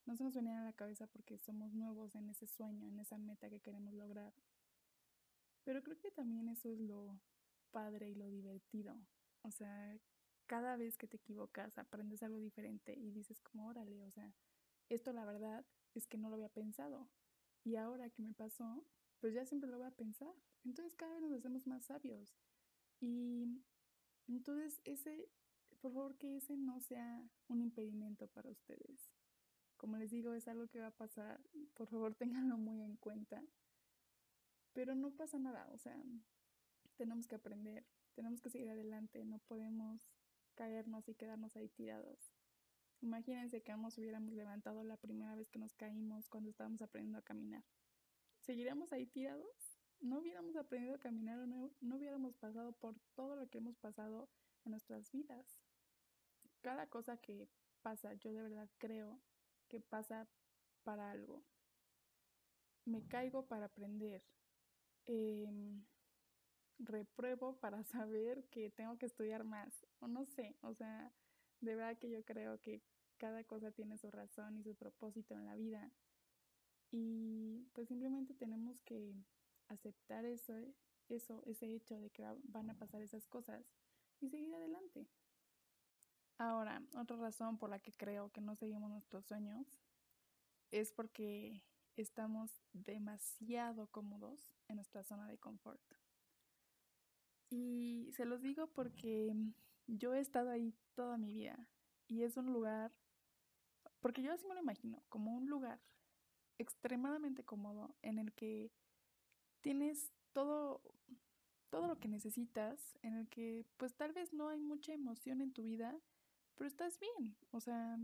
no 0.05 0.15
se 0.15 0.23
nos 0.23 0.33
venían 0.33 0.57
a 0.57 0.65
la 0.65 0.73
cabeza 0.73 1.05
porque 1.07 1.37
somos 1.37 1.73
nuevos 1.73 2.15
en 2.15 2.29
ese 2.29 2.47
sueño, 2.47 2.87
en 2.87 2.99
esa 2.99 3.17
meta 3.17 3.49
que 3.49 3.59
queremos 3.59 3.93
lograr. 3.93 4.33
Pero 5.69 5.83
creo 5.83 5.99
que 5.99 6.09
también 6.09 6.49
eso 6.49 6.67
es 6.67 6.79
lo 6.79 7.21
padre 7.69 8.09
y 8.09 8.15
lo 8.15 8.27
divertido. 8.27 8.99
O 9.43 9.51
sea, 9.51 9.95
cada 10.47 10.75
vez 10.77 10.97
que 10.97 11.07
te 11.07 11.17
equivocas 11.17 11.77
aprendes 11.77 12.23
algo 12.23 12.39
diferente 12.39 12.95
y 12.97 13.11
dices 13.11 13.39
como, 13.39 13.67
órale, 13.67 14.03
o 14.03 14.09
sea, 14.09 14.33
esto 14.89 15.13
la 15.13 15.25
verdad 15.25 15.63
es 15.93 16.07
que 16.07 16.17
no 16.17 16.29
lo 16.29 16.37
había 16.37 16.49
pensado. 16.49 17.07
Y 17.63 17.75
ahora 17.75 18.09
que 18.09 18.23
me 18.23 18.33
pasó, 18.33 18.83
pues 19.19 19.35
ya 19.35 19.45
siempre 19.45 19.69
lo 19.69 19.77
voy 19.77 19.85
a 19.85 19.91
pensar. 19.91 20.33
Entonces 20.65 20.95
cada 20.95 21.13
vez 21.13 21.21
nos 21.21 21.33
hacemos 21.33 21.67
más 21.67 21.85
sabios. 21.85 22.35
Y 22.99 23.61
entonces, 24.27 24.81
ese, 24.85 25.29
por 25.69 25.77
favor, 25.77 26.17
que 26.17 26.37
ese 26.37 26.57
no 26.57 26.79
sea 26.79 27.29
un 27.47 27.61
impedimento 27.61 28.25
para 28.25 28.49
ustedes. 28.49 29.13
Como 29.77 29.97
les 29.97 30.09
digo, 30.09 30.33
es 30.33 30.47
algo 30.47 30.67
que 30.67 30.79
va 30.79 30.87
a 30.87 30.97
pasar. 30.97 31.39
Por 31.75 31.87
favor, 31.89 32.15
ténganlo 32.15 32.57
muy 32.57 32.81
en 32.81 32.95
cuenta. 32.95 33.43
Pero 34.73 34.95
no 34.95 35.11
pasa 35.11 35.39
nada, 35.39 35.67
o 35.71 35.77
sea, 35.77 36.01
tenemos 36.95 37.27
que 37.27 37.35
aprender, 37.35 37.85
tenemos 38.13 38.41
que 38.41 38.49
seguir 38.49 38.69
adelante, 38.69 39.25
no 39.25 39.39
podemos 39.39 40.09
caernos 40.55 41.07
y 41.09 41.15
quedarnos 41.15 41.55
ahí 41.55 41.69
tirados. 41.69 42.33
Imagínense 43.01 43.61
que 43.61 43.75
nos 43.75 43.97
hubiéramos 43.97 44.33
levantado 44.33 44.83
la 44.83 44.97
primera 44.97 45.35
vez 45.35 45.49
que 45.49 45.59
nos 45.59 45.73
caímos 45.73 46.27
cuando 46.29 46.49
estábamos 46.49 46.81
aprendiendo 46.81 47.19
a 47.19 47.23
caminar. 47.23 47.63
¿Seguiríamos 48.41 48.91
ahí 48.91 49.05
tirados? 49.05 49.79
no 50.01 50.19
hubiéramos 50.19 50.55
aprendido 50.55 50.95
a 50.95 50.99
caminar 50.99 51.39
o 51.39 51.47
no, 51.47 51.71
no 51.81 51.97
hubiéramos 51.97 52.35
pasado 52.35 52.71
por 52.73 52.95
todo 53.15 53.35
lo 53.35 53.49
que 53.49 53.57
hemos 53.57 53.77
pasado 53.77 54.29
en 54.65 54.71
nuestras 54.71 55.11
vidas. 55.11 55.59
Cada 56.61 56.87
cosa 56.87 57.17
que 57.17 57.49
pasa, 57.81 58.13
yo 58.13 58.31
de 58.31 58.41
verdad 58.41 58.69
creo 58.77 59.19
que 59.67 59.79
pasa 59.79 60.27
para 60.83 61.11
algo. 61.11 61.43
Me 62.85 63.05
caigo 63.07 63.45
para 63.45 63.65
aprender. 63.65 64.23
Em, 65.11 65.83
repruebo 66.77 67.59
para 67.59 67.83
saber 67.83 68.45
que 68.51 68.69
tengo 68.69 68.99
que 68.99 69.07
estudiar 69.07 69.43
más. 69.43 69.87
O 69.99 70.07
no 70.07 70.25
sé, 70.25 70.55
o 70.61 70.75
sea, 70.75 71.11
de 71.61 71.73
verdad 71.73 71.97
que 71.97 72.11
yo 72.11 72.23
creo 72.23 72.61
que 72.61 72.83
cada 73.17 73.43
cosa 73.43 73.71
tiene 73.71 73.97
su 73.97 74.11
razón 74.11 74.55
y 74.55 74.63
su 74.63 74.75
propósito 74.75 75.33
en 75.33 75.47
la 75.47 75.55
vida. 75.55 75.91
Y 76.91 77.67
pues 77.73 77.87
simplemente 77.87 78.35
tenemos 78.35 78.81
que 78.81 79.15
aceptar 79.67 80.25
eso, 80.25 80.53
eso, 81.07 81.41
ese 81.47 81.73
hecho 81.73 81.99
de 81.99 82.11
que 82.11 82.23
van 82.43 82.69
a 82.69 82.77
pasar 82.77 83.01
esas 83.01 83.25
cosas 83.25 83.65
y 84.21 84.29
seguir 84.29 84.53
adelante. 84.53 85.07
Ahora, 86.37 86.83
otra 86.95 87.17
razón 87.17 87.57
por 87.57 87.71
la 87.71 87.79
que 87.79 87.93
creo 87.93 88.31
que 88.31 88.41
no 88.41 88.55
seguimos 88.55 88.91
nuestros 88.91 89.25
sueños 89.25 89.65
es 90.69 90.91
porque 90.93 91.63
estamos 92.01 92.51
demasiado 92.73 93.87
cómodos 93.87 94.53
en 94.67 94.77
nuestra 94.77 95.03
zona 95.03 95.27
de 95.27 95.37
confort. 95.37 95.81
Y 97.49 98.11
se 98.15 98.25
los 98.25 98.41
digo 98.41 98.67
porque 98.67 99.35
yo 99.87 100.13
he 100.13 100.19
estado 100.19 100.51
ahí 100.51 100.73
toda 100.95 101.17
mi 101.17 101.33
vida 101.33 101.57
y 102.07 102.23
es 102.23 102.37
un 102.37 102.53
lugar, 102.53 102.91
porque 104.01 104.21
yo 104.21 104.31
así 104.31 104.47
me 104.47 104.53
lo 104.53 104.61
imagino, 104.61 105.01
como 105.09 105.35
un 105.35 105.47
lugar 105.49 105.79
extremadamente 106.57 107.43
cómodo 107.43 107.95
en 108.01 108.19
el 108.19 108.33
que 108.33 108.71
tienes 109.61 110.11
todo, 110.33 110.81
todo 111.69 111.87
lo 111.87 111.99
que 111.99 112.07
necesitas, 112.07 112.97
en 113.01 113.15
el 113.15 113.27
que 113.29 113.65
pues 113.77 113.95
tal 113.95 114.13
vez 114.13 114.33
no 114.33 114.49
hay 114.49 114.59
mucha 114.59 114.93
emoción 114.93 115.41
en 115.41 115.53
tu 115.53 115.63
vida, 115.63 115.99
pero 116.55 116.67
estás 116.67 116.99
bien, 116.99 117.35
o 117.51 117.59
sea, 117.59 117.97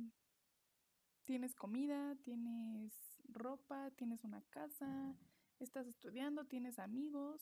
tienes 1.26 1.56
comida, 1.56 2.16
tienes 2.24 2.94
ropa, 3.30 3.92
tienes 3.92 4.24
una 4.24 4.42
casa, 4.50 5.16
estás 5.60 5.88
estudiando, 5.88 6.46
tienes 6.46 6.80
amigos, 6.80 7.42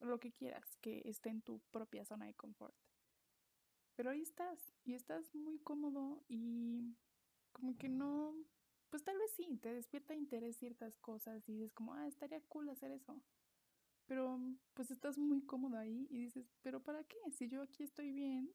lo 0.00 0.18
que 0.18 0.32
quieras 0.32 0.76
que 0.80 1.02
esté 1.04 1.30
en 1.30 1.42
tu 1.42 1.60
propia 1.70 2.04
zona 2.04 2.26
de 2.26 2.34
confort. 2.34 2.74
Pero 3.94 4.10
ahí 4.10 4.22
estás 4.22 4.74
y 4.84 4.94
estás 4.94 5.34
muy 5.34 5.58
cómodo 5.58 6.24
y 6.28 6.96
como 7.52 7.76
que 7.76 7.88
no, 7.88 8.34
pues 8.90 9.04
tal 9.04 9.18
vez 9.18 9.30
sí, 9.32 9.58
te 9.58 9.72
despierta 9.72 10.14
interés 10.14 10.56
ciertas 10.56 10.96
cosas 10.98 11.48
y 11.48 11.52
dices 11.52 11.72
como, 11.72 11.94
ah, 11.94 12.06
estaría 12.06 12.40
cool 12.48 12.68
hacer 12.70 12.90
eso. 12.90 13.20
Pero 14.06 14.40
pues 14.74 14.90
estás 14.90 15.18
muy 15.18 15.42
cómodo 15.42 15.76
ahí 15.78 16.06
y 16.10 16.18
dices, 16.18 16.50
pero 16.62 16.82
¿para 16.82 17.04
qué? 17.04 17.18
Si 17.30 17.48
yo 17.48 17.62
aquí 17.62 17.82
estoy 17.82 18.12
bien, 18.12 18.50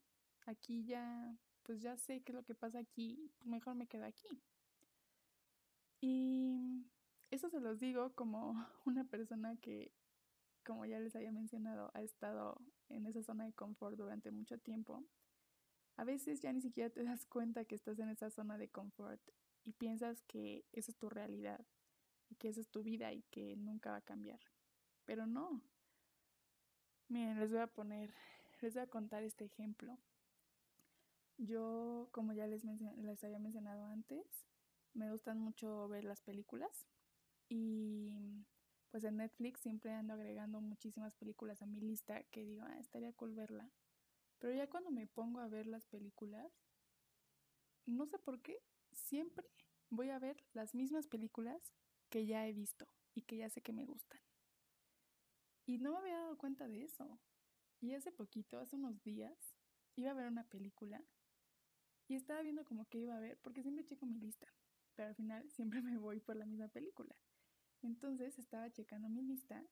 aquí 0.45 0.83
ya, 0.83 1.37
pues 1.63 1.81
ya 1.81 1.97
sé 1.97 2.21
qué 2.21 2.31
es 2.31 2.35
lo 2.35 2.43
que 2.43 2.55
pasa 2.55 2.79
aquí, 2.79 3.31
mejor 3.43 3.75
me 3.75 3.87
quedo 3.87 4.05
aquí. 4.05 4.27
Y 6.01 6.85
eso 7.31 7.49
se 7.49 7.59
los 7.59 7.79
digo 7.79 8.13
como 8.13 8.53
una 8.85 9.03
persona 9.03 9.55
que, 9.57 9.91
como 10.65 10.85
ya 10.85 10.99
les 10.99 11.15
había 11.15 11.31
mencionado, 11.31 11.91
ha 11.93 12.01
estado 12.01 12.61
en 12.89 13.05
esa 13.05 13.23
zona 13.23 13.45
de 13.45 13.53
confort 13.53 13.97
durante 13.97 14.31
mucho 14.31 14.57
tiempo. 14.57 15.03
A 15.95 16.03
veces 16.03 16.41
ya 16.41 16.53
ni 16.53 16.61
siquiera 16.61 16.89
te 16.89 17.03
das 17.03 17.25
cuenta 17.25 17.65
que 17.65 17.75
estás 17.75 17.99
en 17.99 18.09
esa 18.09 18.29
zona 18.29 18.57
de 18.57 18.69
confort 18.69 19.21
y 19.63 19.73
piensas 19.73 20.21
que 20.23 20.65
esa 20.71 20.91
es 20.91 20.97
tu 20.97 21.09
realidad, 21.09 21.65
que 22.37 22.49
esa 22.49 22.61
es 22.61 22.69
tu 22.69 22.83
vida 22.83 23.13
y 23.13 23.23
que 23.23 23.55
nunca 23.55 23.91
va 23.91 23.97
a 23.97 24.01
cambiar 24.01 24.39
pero 25.07 25.25
no. 25.25 25.61
Miren, 27.07 27.39
les 27.39 27.49
voy 27.49 27.61
a 27.61 27.67
poner, 27.67 28.13
les 28.61 28.73
voy 28.75 28.83
a 28.83 28.87
contar 28.87 29.23
este 29.23 29.45
ejemplo. 29.45 29.97
Yo, 31.37 32.09
como 32.11 32.33
ya 32.33 32.45
les, 32.45 32.63
les 32.65 33.23
había 33.23 33.39
mencionado 33.39 33.85
antes, 33.85 34.45
me 34.97 35.11
gustan 35.11 35.39
mucho 35.39 35.87
ver 35.87 36.03
las 36.03 36.21
películas 36.21 36.87
y 37.49 38.11
pues 38.89 39.03
en 39.03 39.17
Netflix 39.17 39.61
siempre 39.61 39.91
ando 39.93 40.13
agregando 40.13 40.59
muchísimas 40.59 41.15
películas 41.15 41.61
a 41.61 41.65
mi 41.65 41.79
lista 41.79 42.23
que 42.25 42.43
digo, 42.43 42.63
ah, 42.63 42.79
estaría 42.79 43.13
cool 43.13 43.35
verla. 43.35 43.69
Pero 44.39 44.53
ya 44.53 44.67
cuando 44.67 44.91
me 44.91 45.07
pongo 45.07 45.39
a 45.39 45.47
ver 45.47 45.67
las 45.67 45.85
películas, 45.85 46.51
no 47.85 48.05
sé 48.05 48.17
por 48.19 48.41
qué, 48.41 48.59
siempre 48.91 49.45
voy 49.89 50.09
a 50.09 50.19
ver 50.19 50.43
las 50.53 50.73
mismas 50.73 51.07
películas 51.07 51.73
que 52.09 52.25
ya 52.25 52.47
he 52.47 52.53
visto 52.53 52.87
y 53.13 53.21
que 53.21 53.37
ya 53.37 53.49
sé 53.49 53.61
que 53.61 53.73
me 53.73 53.85
gustan. 53.85 54.19
Y 55.65 55.79
no 55.79 55.91
me 55.91 55.97
había 55.99 56.19
dado 56.19 56.37
cuenta 56.37 56.67
de 56.67 56.83
eso. 56.83 57.19
Y 57.81 57.93
hace 57.93 58.11
poquito, 58.11 58.59
hace 58.59 58.75
unos 58.75 59.01
días, 59.03 59.37
iba 59.95 60.11
a 60.11 60.15
ver 60.15 60.27
una 60.27 60.43
película 60.45 61.03
y 62.07 62.15
estaba 62.15 62.41
viendo 62.41 62.63
como 62.63 62.85
que 62.85 62.99
iba 62.99 63.15
a 63.15 63.19
ver, 63.19 63.37
porque 63.41 63.61
siempre 63.61 63.85
checo 63.85 64.05
mi 64.05 64.17
lista, 64.17 64.47
pero 64.97 65.09
al 65.09 65.15
final 65.15 65.49
siempre 65.51 65.81
me 65.81 65.97
voy 65.97 66.19
por 66.19 66.35
la 66.35 66.45
misma 66.45 66.67
película. 66.67 67.15
Entonces 67.83 68.37
estaba 68.39 68.69
checando 68.71 69.07
mi 69.07 69.21
lista 69.21 69.63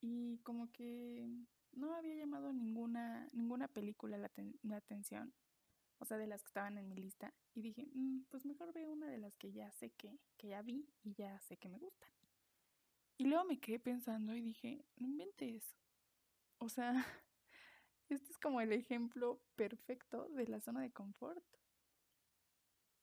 y 0.00 0.38
como 0.38 0.70
que 0.72 1.28
no 1.72 1.92
había 1.94 2.14
llamado 2.14 2.52
ninguna, 2.52 3.28
ninguna 3.32 3.68
película 3.68 4.16
la, 4.16 4.30
atención, 4.76 5.34
o 5.98 6.04
sea, 6.04 6.16
de 6.16 6.28
las 6.28 6.42
que 6.42 6.48
estaban 6.48 6.78
en 6.78 6.88
mi 6.88 6.96
lista, 6.96 7.34
y 7.54 7.62
dije, 7.62 7.86
mm, 7.92 8.26
pues 8.30 8.44
mejor 8.46 8.72
veo 8.72 8.90
una 8.90 9.08
de 9.08 9.18
las 9.18 9.36
que 9.36 9.52
ya 9.52 9.70
sé 9.72 9.90
que, 9.90 10.18
que 10.38 10.48
ya 10.48 10.62
vi 10.62 10.88
y 11.02 11.14
ya 11.14 11.38
sé 11.40 11.56
que 11.56 11.68
me 11.68 11.78
gustan. 11.78 12.08
Y 13.18 13.26
luego 13.26 13.44
me 13.44 13.58
quedé 13.58 13.78
pensando 13.78 14.34
y 14.34 14.40
dije, 14.40 14.84
no 14.96 15.06
inventes. 15.06 15.76
O 16.58 16.68
sea, 16.68 16.92
este 18.08 18.30
es 18.30 18.38
como 18.38 18.60
el 18.60 18.72
ejemplo 18.72 19.40
perfecto 19.56 20.28
de 20.28 20.46
la 20.46 20.60
zona 20.60 20.82
de 20.82 20.92
confort. 20.92 21.44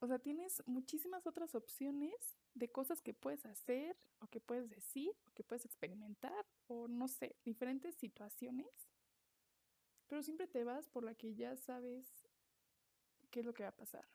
O 0.04 0.08
sea, 0.08 0.20
tienes 0.20 0.62
muchísimas 0.66 1.26
otras 1.28 1.56
opciones 1.56 2.38
de 2.56 2.70
cosas 2.70 3.02
que 3.02 3.14
puedes 3.14 3.46
hacer 3.46 3.96
o 4.20 4.28
que 4.28 4.42
puedes 4.42 4.70
decir 4.70 5.16
o 5.26 5.32
que 5.32 5.46
puedes 5.46 5.64
experimentar 5.64 6.46
o 6.68 6.90
no 6.90 7.08
sé, 7.08 7.38
diferentes 7.46 7.96
situaciones. 7.96 8.68
Pero 10.08 10.22
siempre 10.22 10.46
te 10.46 10.66
vas 10.66 10.90
por 10.90 11.06
la 11.06 11.16
que 11.16 11.36
ya 11.36 11.56
sabes 11.56 12.28
qué 13.32 13.40
es 13.40 13.46
lo 13.46 13.54
que 13.54 13.64
va 13.64 13.70
a 13.70 13.78
pasar, 13.78 14.06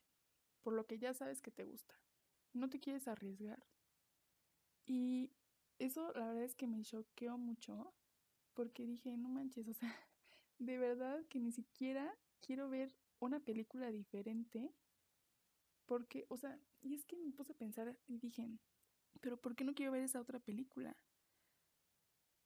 por 0.61 0.75
lo 0.75 0.87
que 0.87 0.99
ya 0.99 1.15
sabes 1.15 1.41
que 1.41 1.51
te 1.51 1.65
gusta. 1.65 1.99
no 2.53 2.69
te 2.69 2.81
quieres 2.81 3.09
arriesgar. 3.09 3.65
Y 4.85 5.33
eso 5.79 6.13
la 6.13 6.27
verdad 6.27 6.45
es 6.45 6.55
que 6.55 6.67
me 6.67 6.83
choqueó 6.83 7.39
mucho 7.39 7.95
porque 8.53 8.85
dije, 8.85 9.17
no 9.17 9.31
manches, 9.31 9.67
o 9.67 9.73
sea, 9.73 9.89
de 10.59 10.77
verdad 10.77 11.25
que 11.31 11.41
ni 11.41 11.51
siquiera 11.51 12.15
quiero 12.43 12.69
ver 12.69 12.95
una 13.21 13.41
película 13.41 13.91
diferente 13.91 14.75
porque, 15.89 16.27
o 16.29 16.37
sea, 16.37 16.61
y 16.83 16.95
es 16.95 17.05
que 17.07 17.17
me 17.17 17.33
puse 17.33 17.53
a 17.53 17.57
pensar 17.57 17.99
y 18.07 18.19
dije, 18.19 18.47
pero 19.21 19.39
¿por 19.39 19.57
qué 19.57 19.65
no 19.65 19.75
quiero 19.75 19.91
ver 19.91 20.03
esa 20.03 20.21
otra 20.21 20.39
película? 20.39 20.95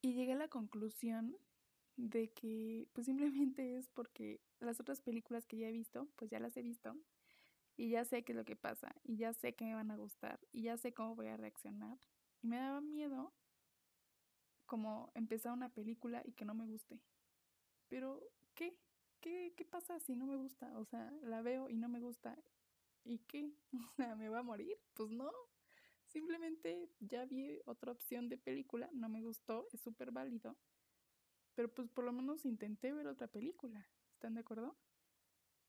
Y 0.01 0.13
llegué 0.13 0.31
a 0.31 0.37
la 0.37 0.47
conclusión 0.47 1.37
de 1.97 2.29
que 2.29 2.87
pues 2.93 3.05
simplemente 3.05 3.77
es 3.77 3.89
porque 3.89 4.39
las 4.59 4.79
otras 4.79 5.01
películas 5.01 5.45
que 5.45 5.57
ya 5.57 5.67
he 5.67 5.71
visto, 5.73 6.07
pues 6.15 6.31
ya 6.31 6.39
las 6.39 6.55
he 6.57 6.61
visto 6.61 6.97
y 7.75 7.89
ya 7.89 8.05
sé 8.05 8.23
qué 8.23 8.31
es 8.31 8.37
lo 8.37 8.45
que 8.45 8.55
pasa 8.55 8.95
y 9.03 9.17
ya 9.17 9.33
sé 9.33 9.53
que 9.53 9.65
me 9.65 9.75
van 9.75 9.91
a 9.91 9.97
gustar 9.97 10.39
y 10.51 10.63
ya 10.63 10.77
sé 10.77 10.93
cómo 10.93 11.15
voy 11.15 11.27
a 11.27 11.37
reaccionar. 11.37 11.99
Y 12.41 12.47
me 12.47 12.57
daba 12.57 12.81
miedo 12.81 13.33
como 14.65 15.11
empezar 15.15 15.51
una 15.51 15.69
película 15.69 16.21
y 16.25 16.31
que 16.31 16.45
no 16.45 16.53
me 16.55 16.65
guste. 16.65 17.01
Pero, 17.89 18.21
¿qué? 18.55 18.77
¿Qué, 19.19 19.53
qué 19.55 19.65
pasa 19.65 19.99
si 19.99 20.15
no 20.15 20.25
me 20.25 20.35
gusta? 20.35 20.77
O 20.77 20.85
sea, 20.85 21.11
la 21.21 21.41
veo 21.41 21.69
y 21.69 21.75
no 21.75 21.89
me 21.89 21.99
gusta. 21.99 22.37
¿Y 23.03 23.19
qué? 23.19 23.51
O 24.13 24.15
¿me 24.15 24.29
va 24.29 24.39
a 24.39 24.43
morir? 24.43 24.77
Pues 24.93 25.11
no. 25.11 25.31
Simplemente 26.07 26.89
ya 26.99 27.25
vi 27.25 27.59
otra 27.65 27.91
opción 27.91 28.29
de 28.29 28.37
película, 28.37 28.89
no 28.93 29.09
me 29.09 29.21
gustó, 29.21 29.67
es 29.71 29.81
súper 29.81 30.11
válido. 30.11 30.55
Pero 31.55 31.73
pues 31.73 31.89
por 31.89 32.03
lo 32.03 32.11
menos 32.11 32.45
intenté 32.45 32.93
ver 32.93 33.07
otra 33.07 33.27
película. 33.27 33.87
¿Están 34.13 34.35
de 34.35 34.41
acuerdo? 34.41 34.77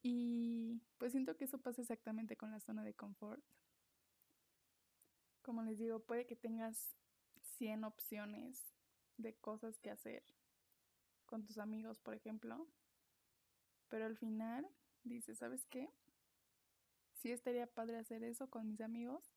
Y 0.03 0.83
pues 0.99 1.12
siento 1.12 1.37
que 1.37 1.47
eso 1.47 1.59
pasa 1.59 1.81
exactamente 1.81 2.37
con 2.37 2.50
la 2.50 2.61
zona 2.61 2.85
de 2.85 2.95
confort. 2.95 3.43
Como 5.41 5.62
les 5.62 5.79
digo, 5.79 6.00
puede 6.00 6.26
que 6.26 6.37
tengas 6.37 6.95
100 7.59 7.85
opciones 7.85 8.75
de 9.17 9.35
cosas 9.37 9.79
que 9.79 9.91
hacer 9.91 10.25
con 11.26 11.45
tus 11.45 11.59
amigos, 11.59 12.00
por 12.00 12.14
ejemplo. 12.14 12.69
Pero 13.88 14.07
al 14.07 14.17
final 14.17 14.69
dices, 15.05 15.38
¿sabes 15.38 15.67
qué? 15.67 15.91
Sí 17.25 17.33
estaría 17.33 17.66
padre 17.66 17.97
hacer 17.97 18.23
eso 18.23 18.50
con 18.50 18.69
mis 18.69 18.83
amigos, 18.83 19.33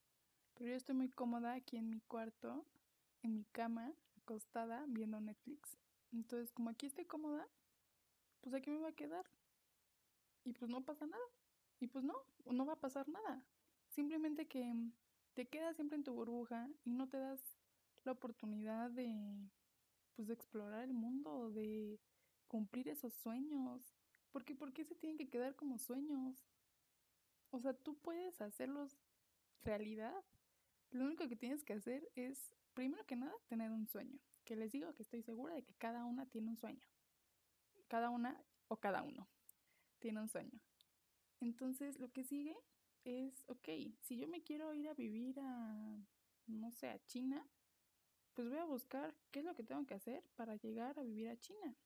pero 0.52 0.68
yo 0.68 0.76
estoy 0.76 0.94
muy 0.94 1.08
cómoda 1.08 1.54
aquí 1.54 1.78
en 1.78 1.88
mi 1.88 2.00
cuarto, 2.00 2.66
en 3.22 3.32
mi 3.32 3.44
cama, 3.44 3.94
acostada, 4.18 4.84
viendo 4.88 5.18
Netflix. 5.22 5.78
Entonces, 6.12 6.52
como 6.52 6.68
aquí 6.68 6.84
estoy 6.84 7.06
cómoda, 7.06 7.48
pues 8.42 8.54
aquí 8.54 8.68
me 8.68 8.76
voy 8.76 8.90
a 8.90 8.94
quedar. 8.94 9.24
Y 10.44 10.52
pues 10.52 10.70
no 10.70 10.84
pasa 10.84 11.06
nada. 11.06 11.24
Y 11.80 11.86
pues 11.86 12.04
no, 12.04 12.12
no 12.44 12.66
va 12.66 12.74
a 12.74 12.80
pasar 12.80 13.08
nada. 13.08 13.42
Simplemente 13.88 14.46
que 14.46 14.70
te 15.32 15.48
quedas 15.48 15.76
siempre 15.76 15.96
en 15.96 16.04
tu 16.04 16.12
burbuja 16.12 16.68
y 16.84 16.90
no 16.90 17.08
te 17.08 17.16
das 17.16 17.40
la 18.04 18.12
oportunidad 18.12 18.90
de, 18.90 19.48
pues, 20.14 20.28
de 20.28 20.34
explorar 20.34 20.84
el 20.84 20.92
mundo, 20.92 21.50
de 21.52 21.98
cumplir 22.48 22.90
esos 22.90 23.14
sueños. 23.14 23.94
Porque, 24.30 24.54
¿por 24.54 24.74
qué 24.74 24.84
se 24.84 24.94
tienen 24.94 25.16
que 25.16 25.30
quedar 25.30 25.56
como 25.56 25.78
sueños? 25.78 26.47
O 27.50 27.60
sea, 27.60 27.74
tú 27.74 27.96
puedes 27.98 28.40
hacerlos 28.40 28.96
realidad. 29.62 30.24
Lo 30.90 31.04
único 31.04 31.28
que 31.28 31.36
tienes 31.36 31.64
que 31.64 31.74
hacer 31.74 32.08
es, 32.14 32.54
primero 32.74 33.04
que 33.06 33.16
nada, 33.16 33.34
tener 33.48 33.70
un 33.70 33.86
sueño 33.86 34.18
que 34.48 34.56
les 34.56 34.72
digo 34.72 34.94
que 34.94 35.02
estoy 35.02 35.22
segura 35.22 35.54
de 35.54 35.62
que 35.62 35.74
cada 35.74 36.06
una 36.06 36.24
tiene 36.24 36.48
un 36.48 36.56
sueño. 36.56 36.86
Cada 37.86 38.08
una 38.08 38.42
o 38.68 38.78
cada 38.78 39.02
uno 39.02 39.28
tiene 39.98 40.22
un 40.22 40.28
sueño. 40.30 40.58
Entonces, 41.40 41.98
lo 41.98 42.10
que 42.12 42.24
sigue 42.24 42.56
es, 43.04 43.44
ok, 43.46 43.68
si 44.00 44.16
yo 44.16 44.26
me 44.26 44.42
quiero 44.42 44.72
ir 44.72 44.88
a 44.88 44.94
vivir 44.94 45.38
a, 45.38 45.98
no 46.46 46.72
sé, 46.72 46.88
a 46.88 47.04
China, 47.04 47.46
pues 48.32 48.48
voy 48.48 48.56
a 48.56 48.64
buscar 48.64 49.14
qué 49.30 49.40
es 49.40 49.44
lo 49.44 49.54
que 49.54 49.64
tengo 49.64 49.84
que 49.84 49.92
hacer 49.92 50.24
para 50.34 50.56
llegar 50.56 50.98
a 50.98 51.02
vivir 51.02 51.28
a 51.28 51.38
China. 51.38 51.76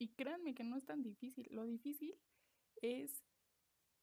Y 0.00 0.08
créanme 0.08 0.54
que 0.54 0.64
no 0.64 0.76
es 0.76 0.84
tan 0.84 1.02
difícil. 1.02 1.46
Lo 1.52 1.64
difícil 1.64 2.18
es 2.82 3.22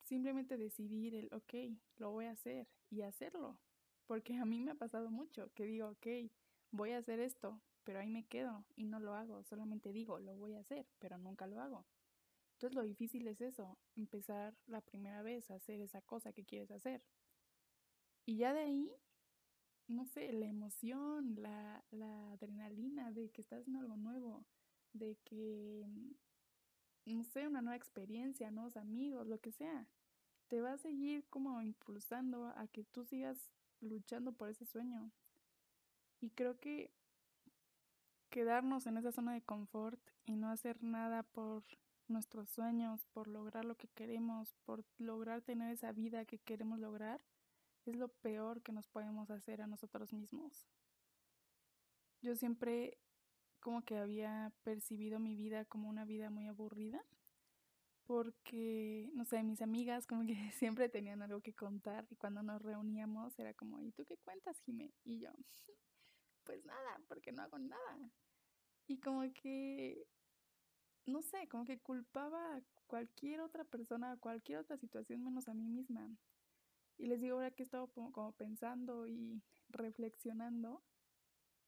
simplemente 0.05 0.57
decidir 0.57 1.15
el, 1.15 1.33
ok, 1.33 1.53
lo 1.97 2.11
voy 2.11 2.25
a 2.25 2.31
hacer 2.31 2.67
y 2.89 3.01
hacerlo. 3.01 3.59
Porque 4.07 4.35
a 4.35 4.45
mí 4.45 4.61
me 4.61 4.71
ha 4.71 4.75
pasado 4.75 5.09
mucho 5.09 5.51
que 5.55 5.65
digo, 5.65 5.89
ok, 5.89 6.07
voy 6.71 6.91
a 6.91 6.99
hacer 6.99 7.19
esto, 7.19 7.61
pero 7.83 7.99
ahí 7.99 8.09
me 8.09 8.25
quedo 8.25 8.65
y 8.75 8.85
no 8.85 8.99
lo 8.99 9.15
hago, 9.15 9.43
solamente 9.43 9.91
digo, 9.91 10.19
lo 10.19 10.35
voy 10.35 10.53
a 10.53 10.59
hacer, 10.59 10.85
pero 10.99 11.17
nunca 11.17 11.47
lo 11.47 11.59
hago. 11.59 11.85
Entonces 12.53 12.75
lo 12.75 12.83
difícil 12.83 13.27
es 13.27 13.41
eso, 13.41 13.77
empezar 13.95 14.55
la 14.67 14.81
primera 14.81 15.21
vez 15.21 15.49
a 15.51 15.55
hacer 15.55 15.81
esa 15.81 16.01
cosa 16.01 16.31
que 16.33 16.45
quieres 16.45 16.71
hacer. 16.71 17.03
Y 18.25 18.37
ya 18.37 18.53
de 18.53 18.61
ahí, 18.61 18.91
no 19.87 20.05
sé, 20.05 20.31
la 20.33 20.47
emoción, 20.47 21.35
la, 21.37 21.83
la 21.91 22.31
adrenalina 22.31 23.11
de 23.11 23.29
que 23.29 23.41
estás 23.41 23.59
haciendo 23.61 23.81
algo 23.81 23.97
nuevo, 23.97 24.45
de 24.93 25.17
que, 25.25 25.85
no 27.05 27.23
sé, 27.23 27.47
una 27.47 27.61
nueva 27.61 27.75
experiencia, 27.75 28.51
nuevos 28.51 28.77
amigos, 28.77 29.27
lo 29.27 29.39
que 29.39 29.51
sea, 29.51 29.87
te 30.47 30.61
va 30.61 30.73
a 30.73 30.77
seguir 30.77 31.25
como 31.29 31.61
impulsando 31.61 32.47
a 32.47 32.67
que 32.67 32.83
tú 32.83 33.05
sigas 33.05 33.51
luchando 33.81 34.31
por 34.31 34.49
ese 34.49 34.65
sueño. 34.65 35.11
Y 36.19 36.29
creo 36.31 36.59
que 36.59 36.91
quedarnos 38.29 38.85
en 38.87 38.97
esa 38.97 39.11
zona 39.11 39.33
de 39.33 39.41
confort 39.41 39.99
y 40.25 40.35
no 40.35 40.49
hacer 40.49 40.83
nada 40.83 41.23
por 41.23 41.63
nuestros 42.07 42.49
sueños, 42.49 43.05
por 43.13 43.27
lograr 43.27 43.65
lo 43.65 43.75
que 43.75 43.87
queremos, 43.87 44.55
por 44.65 44.83
lograr 44.97 45.41
tener 45.41 45.71
esa 45.71 45.91
vida 45.91 46.25
que 46.25 46.39
queremos 46.39 46.79
lograr, 46.79 47.21
es 47.85 47.95
lo 47.95 48.09
peor 48.09 48.61
que 48.61 48.71
nos 48.71 48.87
podemos 48.87 49.29
hacer 49.29 49.61
a 49.61 49.67
nosotros 49.67 50.13
mismos. 50.13 50.67
Yo 52.21 52.35
siempre 52.35 52.97
como 53.59 53.83
que 53.83 53.97
había 53.97 54.51
percibido 54.63 55.19
mi 55.19 55.35
vida 55.35 55.65
como 55.65 55.89
una 55.89 56.05
vida 56.05 56.29
muy 56.29 56.47
aburrida, 56.47 57.03
porque, 58.05 59.09
no 59.13 59.25
sé, 59.25 59.43
mis 59.43 59.61
amigas 59.61 60.05
como 60.07 60.25
que 60.25 60.35
siempre 60.53 60.89
tenían 60.89 61.21
algo 61.21 61.41
que 61.41 61.53
contar 61.53 62.05
y 62.09 62.15
cuando 62.15 62.43
nos 62.43 62.61
reuníamos 62.61 63.37
era 63.39 63.53
como, 63.53 63.81
¿y 63.81 63.91
tú 63.91 64.05
qué 64.05 64.17
cuentas, 64.17 64.59
Jimé? 64.61 64.91
Y 65.03 65.19
yo, 65.19 65.31
pues 66.43 66.63
nada, 66.65 67.01
porque 67.07 67.31
no 67.31 67.41
hago 67.43 67.57
nada. 67.59 68.11
Y 68.87 68.99
como 68.99 69.21
que, 69.33 70.07
no 71.05 71.21
sé, 71.21 71.47
como 71.47 71.65
que 71.65 71.79
culpaba 71.79 72.55
a 72.55 72.61
cualquier 72.85 73.41
otra 73.41 73.63
persona, 73.63 74.11
a 74.11 74.17
cualquier 74.17 74.59
otra 74.59 74.77
situación 74.77 75.23
menos 75.23 75.47
a 75.47 75.53
mí 75.53 75.67
misma. 75.67 76.09
Y 76.97 77.07
les 77.07 77.19
digo, 77.19 77.35
ahora 77.35 77.51
que 77.51 77.63
he 77.63 77.65
estado 77.65 77.87
como, 77.87 78.31
pensando 78.33 79.07
y 79.07 79.41
reflexionando, 79.69 80.83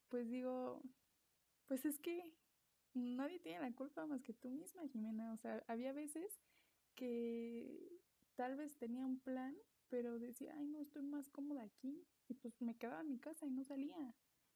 pues 0.09 0.29
digo, 0.29 0.81
pues 1.65 1.85
es 1.85 1.99
que 1.99 2.31
nadie 2.97 3.39
tiene 3.39 3.61
la 3.61 3.73
culpa 3.73 4.05
más 4.05 4.23
que 4.23 4.33
tú 4.33 4.49
misma, 4.49 4.87
Jimena. 4.87 5.33
O 5.33 5.37
sea, 5.37 5.63
había 5.67 5.93
veces 5.93 6.41
que 6.95 8.01
tal 8.35 8.55
vez 8.55 8.77
tenía 8.77 9.05
un 9.05 9.19
plan, 9.19 9.55
pero 9.89 10.19
decía, 10.19 10.53
ay, 10.57 10.67
no, 10.67 10.79
estoy 10.79 11.03
más 11.03 11.29
cómoda 11.29 11.63
aquí. 11.63 12.05
Y 12.27 12.33
pues 12.33 12.61
me 12.61 12.75
quedaba 12.75 13.01
en 13.01 13.09
mi 13.09 13.19
casa 13.19 13.45
y 13.45 13.51
no 13.51 13.63
salía. 13.63 14.15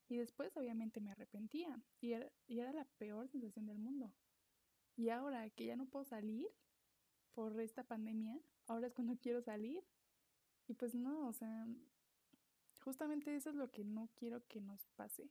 Y 0.10 0.18
después 0.18 0.56
obviamente 0.58 1.00
me 1.00 1.12
arrepentía 1.12 1.82
y 2.02 2.14
era, 2.14 2.30
y 2.46 2.60
era 2.60 2.74
la 2.74 2.86
peor 2.98 3.30
sensación 3.30 3.66
del 3.66 3.80
mundo. 3.80 4.12
Y 4.98 5.10
ahora 5.10 5.50
que 5.52 5.66
ya 5.66 5.78
no 5.78 5.86
puedo 5.86 6.04
salir 6.04 6.48
por 7.34 7.58
esta 7.62 7.84
pandemia, 7.84 8.40
ahora 8.68 8.88
es 8.88 8.94
cuando 8.94 9.18
quiero 9.18 9.42
salir. 9.42 9.84
Y 10.68 10.74
pues 10.74 10.96
no, 10.96 11.28
o 11.28 11.34
sea, 11.34 11.68
justamente 12.82 13.36
eso 13.36 13.50
es 13.52 13.56
lo 13.56 13.72
que 13.72 13.84
no 13.84 14.10
quiero 14.16 14.46
que 14.48 14.60
nos 14.60 14.86
pase. 14.96 15.30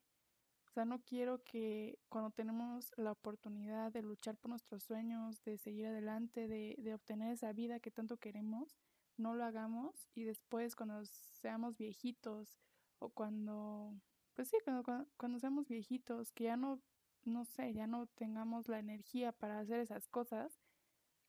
O 0.71 0.73
sea, 0.73 0.85
no 0.85 1.01
quiero 1.01 1.43
que 1.43 1.99
cuando 2.09 2.31
tenemos 2.31 2.93
la 2.97 3.13
oportunidad 3.13 3.93
de 3.93 4.03
luchar 4.03 4.37
por 4.37 4.51
nuestros 4.51 4.85
sueños, 4.85 5.43
de 5.45 5.59
seguir 5.59 5.87
adelante, 5.87 6.47
de, 6.47 6.77
de 6.79 6.95
obtener 6.95 7.33
esa 7.33 7.53
vida 7.53 7.81
que 7.81 7.91
tanto 7.91 8.19
queremos, 8.19 8.77
no 9.17 9.35
lo 9.35 9.45
hagamos 9.45 10.09
y 10.15 10.23
después 10.25 10.77
cuando 10.77 11.05
seamos 11.05 11.77
viejitos 11.77 12.59
o 13.01 13.11
cuando 13.11 13.95
pues 14.41 14.49
sí, 14.49 14.57
cuando, 14.65 15.07
cuando, 15.19 15.39
seamos 15.39 15.69
viejitos, 15.69 16.33
que 16.33 16.45
ya 16.45 16.57
no, 16.57 16.81
no 17.25 17.45
sé, 17.45 17.75
ya 17.75 17.87
no 17.87 18.07
tengamos 18.07 18.69
la 18.69 18.79
energía 18.79 19.33
para 19.33 19.59
hacer 19.59 19.81
esas 19.81 20.09
cosas, 20.09 20.63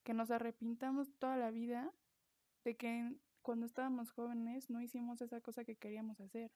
que 0.02 0.14
nos 0.14 0.30
arrepintamos 0.30 1.12
toda 1.18 1.36
la 1.36 1.50
vida 1.50 1.92
de 2.64 2.74
que 2.74 3.14
cuando 3.42 3.66
estábamos 3.66 4.12
jóvenes 4.12 4.70
no 4.70 4.80
hicimos 4.80 5.20
esa 5.20 5.42
cosa 5.42 5.62
que 5.62 5.76
queríamos 5.76 6.20
hacer. 6.20 6.50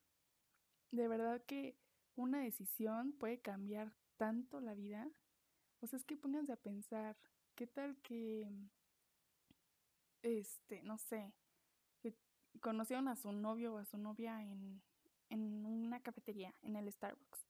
De 0.92 1.08
verdad 1.08 1.42
que 1.46 1.76
una 2.16 2.40
decisión 2.40 3.12
puede 3.12 3.38
cambiar 3.40 3.92
tanto 4.16 4.60
la 4.60 4.74
vida. 4.74 5.08
O 5.80 5.86
sea, 5.86 5.98
es 5.98 6.04
que 6.04 6.16
pónganse 6.16 6.52
a 6.52 6.56
pensar, 6.56 7.16
¿qué 7.54 7.66
tal 7.66 7.96
que, 8.02 8.50
este, 10.22 10.82
no 10.82 10.98
sé, 10.98 11.32
que 12.00 12.14
conocieron 12.60 13.08
a 13.08 13.16
su 13.16 13.32
novio 13.32 13.74
o 13.74 13.78
a 13.78 13.84
su 13.84 13.98
novia 13.98 14.42
en, 14.42 14.82
en 15.30 15.66
una 15.66 16.00
cafetería, 16.00 16.54
en 16.62 16.76
el 16.76 16.90
Starbucks. 16.90 17.46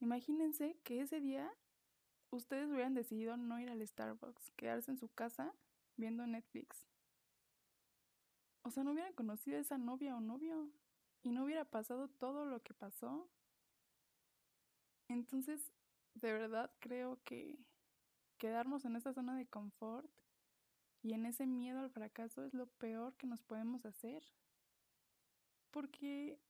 Imagínense 0.00 0.76
que 0.84 1.00
ese 1.00 1.20
día 1.20 1.52
ustedes 2.30 2.70
hubieran 2.70 2.94
decidido 2.94 3.36
no 3.36 3.58
ir 3.60 3.70
al 3.70 3.86
Starbucks, 3.86 4.50
quedarse 4.52 4.90
en 4.90 4.98
su 4.98 5.08
casa 5.08 5.54
viendo 5.96 6.26
Netflix. 6.26 6.86
o 8.62 8.70
sea, 8.70 8.84
no 8.84 8.92
hubieran 8.92 9.14
conocido 9.14 9.56
a 9.56 9.60
esa 9.60 9.78
novia 9.78 10.14
o 10.16 10.20
novio 10.20 10.70
y 11.22 11.30
no 11.30 11.44
hubiera 11.44 11.64
pasado 11.64 12.08
todo 12.08 12.44
lo 12.44 12.62
que 12.62 12.74
pasó. 12.74 13.28
Entonces, 15.08 15.72
de 16.14 16.32
verdad 16.32 16.70
creo 16.80 17.18
que 17.24 17.58
quedarnos 18.38 18.84
en 18.84 18.96
esa 18.96 19.12
zona 19.12 19.36
de 19.36 19.46
confort 19.46 20.10
y 21.02 21.14
en 21.14 21.26
ese 21.26 21.46
miedo 21.46 21.80
al 21.80 21.90
fracaso 21.90 22.44
es 22.44 22.54
lo 22.54 22.66
peor 22.66 23.16
que 23.16 23.26
nos 23.26 23.42
podemos 23.42 23.84
hacer. 23.84 24.22
Porque, 25.70 26.40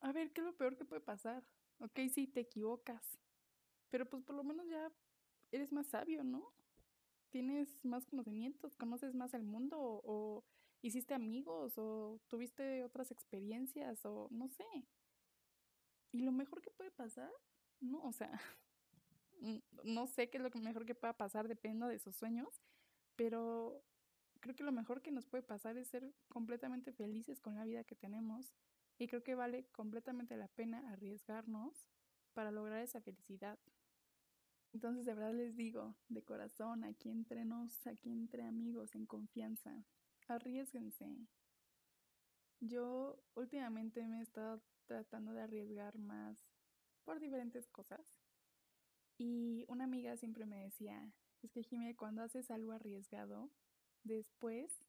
a 0.00 0.12
ver, 0.12 0.32
¿qué 0.32 0.40
es 0.40 0.46
lo 0.46 0.56
peor 0.56 0.76
que 0.76 0.84
puede 0.84 1.00
pasar? 1.00 1.44
Ok, 1.80 1.98
sí, 2.12 2.26
te 2.26 2.40
equivocas, 2.40 3.18
pero 3.90 4.08
pues 4.08 4.22
por 4.22 4.36
lo 4.36 4.44
menos 4.44 4.68
ya 4.68 4.92
eres 5.50 5.72
más 5.72 5.88
sabio, 5.88 6.24
¿no? 6.24 6.52
Tienes 7.30 7.84
más 7.84 8.06
conocimientos, 8.06 8.76
conoces 8.76 9.14
más 9.14 9.34
el 9.34 9.42
mundo 9.42 9.76
o, 9.78 10.44
hiciste 10.82 11.14
amigos 11.14 11.78
o 11.78 12.20
tuviste 12.28 12.84
otras 12.84 13.10
experiencias 13.10 14.04
o 14.04 14.28
no 14.30 14.48
sé. 14.48 14.64
Y 16.12 16.20
lo 16.20 16.30
mejor 16.30 16.60
que 16.60 16.70
puede 16.70 16.90
pasar, 16.90 17.32
no, 17.84 18.02
o 18.02 18.12
sea, 18.12 18.40
no 19.84 20.06
sé 20.06 20.30
qué 20.30 20.38
es 20.38 20.42
lo 20.42 20.50
mejor 20.60 20.86
que 20.86 20.94
pueda 20.94 21.16
pasar, 21.16 21.48
depende 21.48 21.86
de 21.86 21.98
sus 21.98 22.16
sueños, 22.16 22.62
pero 23.16 23.82
creo 24.40 24.54
que 24.54 24.64
lo 24.64 24.72
mejor 24.72 25.02
que 25.02 25.10
nos 25.10 25.26
puede 25.26 25.42
pasar 25.42 25.76
es 25.76 25.88
ser 25.88 26.12
completamente 26.28 26.92
felices 26.92 27.40
con 27.40 27.54
la 27.54 27.64
vida 27.64 27.84
que 27.84 27.94
tenemos 27.94 28.52
y 28.98 29.08
creo 29.08 29.22
que 29.22 29.34
vale 29.34 29.64
completamente 29.72 30.36
la 30.36 30.48
pena 30.48 30.92
arriesgarnos 30.92 31.88
para 32.32 32.50
lograr 32.50 32.82
esa 32.82 33.00
felicidad. 33.00 33.58
Entonces 34.72 35.06
de 35.06 35.14
verdad 35.14 35.34
les 35.34 35.56
digo, 35.56 35.94
de 36.08 36.22
corazón, 36.22 36.84
aquí 36.84 37.10
entre 37.10 37.44
nos, 37.44 37.86
aquí 37.86 38.10
entre 38.10 38.42
amigos, 38.42 38.94
en 38.94 39.06
confianza, 39.06 39.84
arriesguense. 40.28 41.16
Yo 42.60 43.22
últimamente 43.34 44.06
me 44.06 44.18
he 44.18 44.22
estado 44.22 44.62
tratando 44.86 45.32
de 45.32 45.42
arriesgar 45.42 45.98
más 45.98 46.53
por 47.04 47.20
diferentes 47.20 47.68
cosas. 47.68 48.20
Y 49.18 49.64
una 49.68 49.84
amiga 49.84 50.16
siempre 50.16 50.46
me 50.46 50.64
decía, 50.64 51.12
es 51.42 51.52
que 51.52 51.62
Jimé, 51.62 51.94
cuando 51.94 52.22
haces 52.22 52.50
algo 52.50 52.72
arriesgado, 52.72 53.50
después 54.02 54.84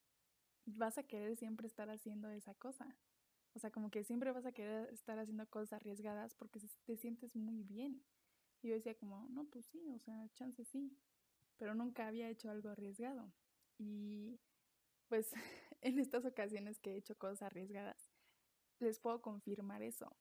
vas 0.65 0.97
a 0.97 1.03
querer 1.03 1.35
siempre 1.35 1.67
estar 1.67 1.89
haciendo 1.89 2.29
esa 2.29 2.55
cosa. 2.55 2.97
O 3.53 3.59
sea, 3.59 3.71
como 3.71 3.89
que 3.89 4.03
siempre 4.03 4.31
vas 4.31 4.45
a 4.45 4.51
querer 4.51 4.89
estar 4.93 5.17
haciendo 5.19 5.47
cosas 5.49 5.73
arriesgadas 5.73 6.33
porque 6.35 6.59
te 6.85 6.97
sientes 6.97 7.35
muy 7.35 7.63
bien. 7.63 8.03
Y 8.61 8.69
yo 8.69 8.73
decía 8.73 8.95
como, 8.95 9.27
no, 9.29 9.45
pues 9.45 9.65
sí, 9.67 9.91
o 9.93 9.99
sea, 9.99 10.27
chance 10.33 10.65
sí. 10.65 10.97
Pero 11.57 11.75
nunca 11.75 12.07
había 12.07 12.29
hecho 12.29 12.49
algo 12.49 12.69
arriesgado. 12.69 13.31
Y 13.77 14.39
pues 15.07 15.31
en 15.81 15.99
estas 15.99 16.25
ocasiones 16.25 16.79
que 16.79 16.93
he 16.93 16.97
hecho 16.97 17.17
cosas 17.17 17.43
arriesgadas, 17.43 18.11
les 18.79 18.99
puedo 18.99 19.21
confirmar 19.21 19.83
eso. 19.83 20.15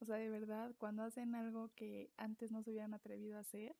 O 0.00 0.04
sea, 0.04 0.16
de 0.16 0.28
verdad, 0.28 0.74
cuando 0.78 1.02
hacen 1.02 1.34
algo 1.34 1.70
que 1.74 2.10
antes 2.16 2.50
no 2.50 2.62
se 2.62 2.70
hubieran 2.70 2.94
atrevido 2.94 3.36
a 3.36 3.40
hacer, 3.40 3.74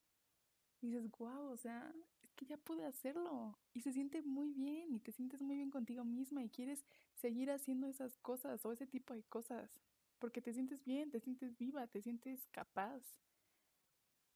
dices, 0.80 1.10
wow, 1.18 1.50
o 1.50 1.56
sea, 1.56 1.92
es 2.22 2.32
que 2.34 2.46
ya 2.46 2.56
pude 2.56 2.84
hacerlo. 2.84 3.58
Y 3.72 3.80
se 3.80 3.92
siente 3.92 4.22
muy 4.22 4.52
bien 4.52 4.92
y 4.92 5.00
te 5.00 5.12
sientes 5.12 5.42
muy 5.42 5.56
bien 5.56 5.70
contigo 5.70 6.04
misma 6.04 6.42
y 6.42 6.50
quieres 6.50 6.84
seguir 7.14 7.50
haciendo 7.50 7.86
esas 7.88 8.16
cosas 8.18 8.64
o 8.64 8.72
ese 8.72 8.86
tipo 8.86 9.14
de 9.14 9.22
cosas. 9.24 9.80
Porque 10.18 10.40
te 10.40 10.52
sientes 10.52 10.84
bien, 10.84 11.10
te 11.10 11.20
sientes 11.20 11.56
viva, 11.58 11.86
te 11.86 12.00
sientes 12.00 12.46
capaz. 12.48 13.02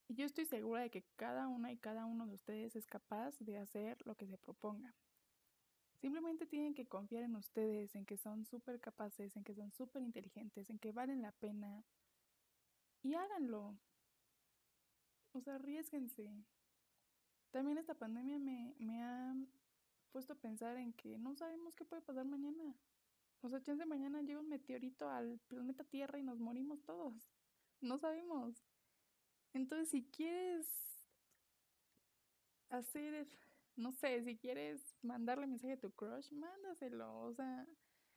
Y 0.08 0.14
yo 0.14 0.24
estoy 0.24 0.46
segura 0.46 0.82
de 0.82 0.90
que 0.90 1.04
cada 1.16 1.48
una 1.48 1.70
y 1.70 1.76
cada 1.76 2.06
uno 2.06 2.26
de 2.26 2.34
ustedes 2.34 2.76
es 2.76 2.86
capaz 2.86 3.38
de 3.40 3.58
hacer 3.58 3.98
lo 4.06 4.14
que 4.16 4.26
se 4.26 4.38
proponga. 4.38 4.94
Simplemente 6.00 6.46
tienen 6.46 6.74
que 6.74 6.86
confiar 6.86 7.24
en 7.24 7.34
ustedes, 7.34 7.94
en 7.96 8.06
que 8.06 8.16
son 8.16 8.44
súper 8.46 8.80
capaces, 8.80 9.36
en 9.36 9.42
que 9.42 9.54
son 9.54 9.72
súper 9.72 10.02
inteligentes, 10.02 10.70
en 10.70 10.78
que 10.78 10.92
valen 10.92 11.22
la 11.22 11.32
pena. 11.32 11.84
Y 13.02 13.14
háganlo. 13.14 13.76
O 15.32 15.40
sea, 15.40 15.56
arriesguense. 15.56 16.44
También 17.50 17.78
esta 17.78 17.94
pandemia 17.94 18.38
me, 18.38 18.74
me 18.78 19.02
ha 19.02 19.34
puesto 20.12 20.34
a 20.34 20.36
pensar 20.36 20.76
en 20.76 20.92
que 20.92 21.18
no 21.18 21.34
sabemos 21.34 21.74
qué 21.74 21.84
puede 21.84 22.02
pasar 22.02 22.24
mañana. 22.26 22.74
O 23.40 23.48
sea, 23.48 23.62
chance 23.62 23.84
mañana 23.86 24.22
llega 24.22 24.40
un 24.40 24.48
meteorito 24.48 25.08
al 25.08 25.38
planeta 25.48 25.84
Tierra 25.84 26.18
y 26.18 26.22
nos 26.22 26.38
morimos 26.38 26.82
todos. 26.84 27.28
No 27.80 27.98
sabemos. 27.98 28.64
Entonces, 29.52 29.90
si 29.90 30.04
quieres 30.04 30.66
hacer 32.70 33.26
no 33.78 33.92
sé, 33.92 34.22
si 34.24 34.36
quieres 34.36 34.94
mandarle 35.02 35.46
mensaje 35.46 35.74
a 35.74 35.80
tu 35.80 35.92
crush, 35.92 36.32
mándaselo. 36.32 37.20
O 37.20 37.32
sea, 37.32 37.66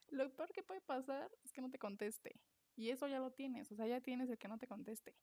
lo 0.08 0.28
peor 0.34 0.52
que 0.52 0.64
puede 0.64 0.80
pasar 0.80 1.30
es 1.44 1.52
que 1.52 1.62
no 1.62 1.70
te 1.70 1.78
conteste. 1.78 2.40
Y 2.74 2.90
eso 2.90 3.06
ya 3.06 3.20
lo 3.20 3.30
tienes, 3.30 3.70
o 3.70 3.76
sea, 3.76 3.86
ya 3.86 4.00
tienes 4.00 4.28
el 4.28 4.38
que 4.38 4.48
no 4.48 4.58
te 4.58 4.66
conteste. 4.66 5.14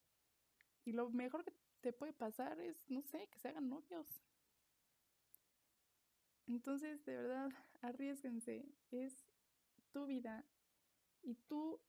Y 0.86 0.94
lo 0.94 1.10
mejor 1.10 1.44
que 1.44 1.52
te 1.82 1.92
puede 1.92 2.14
pasar 2.14 2.60
es, 2.60 2.90
no 2.90 3.02
sé, 3.02 3.28
que 3.28 3.40
se 3.40 3.50
hagan 3.50 3.70
novios. 3.70 4.24
Entonces, 6.48 7.04
de 7.06 7.16
verdad, 7.18 7.50
arriesguense. 7.82 8.66
Es 8.92 9.26
tu 9.92 10.06
vida 10.06 10.46
y 11.22 11.36
tú 11.36 11.82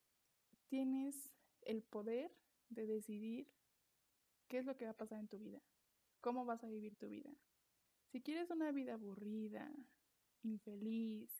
tienes 0.67 1.31
el 1.63 1.83
poder 1.83 2.33
de 2.69 2.87
decidir 2.87 3.49
qué 4.49 4.59
es 4.59 4.67
lo 4.67 4.77
que 4.77 4.87
va 4.87 4.93
a 4.93 4.97
pasar 4.97 5.21
en 5.21 5.29
tu 5.29 5.39
vida, 5.39 5.61
cómo 6.21 6.45
vas 6.45 6.65
a 6.65 6.69
vivir 6.69 6.97
tu 6.97 7.09
vida. 7.09 7.31
Si 8.11 8.20
quieres 8.20 8.51
una 8.51 8.73
vida 8.73 8.94
aburrida, 8.94 9.73
infeliz, 10.42 11.31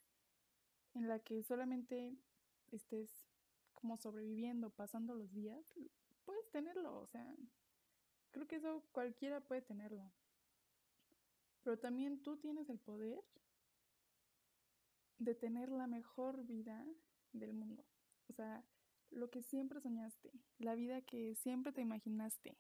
en 0.94 1.09
la 1.09 1.18
que 1.18 1.42
solamente 1.42 2.16
estés 2.70 3.11
como 3.74 3.96
sobreviviendo, 3.96 4.70
pasando 4.70 5.14
los 5.14 5.33
días, 5.33 5.74
puedes 6.24 6.48
tenerlo, 6.50 7.00
o 7.00 7.06
sea, 7.06 7.35
creo 8.30 8.46
que 8.46 8.56
eso 8.56 8.85
cualquiera 8.92 9.40
puede 9.40 9.62
tenerlo. 9.62 10.12
Pero 11.62 11.78
también 11.78 12.22
tú 12.22 12.37
tienes 12.37 12.68
el 12.68 12.78
poder 12.78 13.22
de 15.18 15.35
tener 15.35 15.70
la 15.70 15.87
mejor 15.87 16.44
vida 16.44 16.87
del 17.33 17.52
mundo. 17.52 17.85
O 18.28 18.33
sea, 18.33 18.64
lo 19.11 19.28
que 19.28 19.42
siempre 19.42 19.80
soñaste, 19.80 20.33
la 20.59 20.74
vida 20.74 21.02
que 21.02 21.35
siempre 21.35 21.72
te 21.72 21.80
imaginaste. 21.80 22.56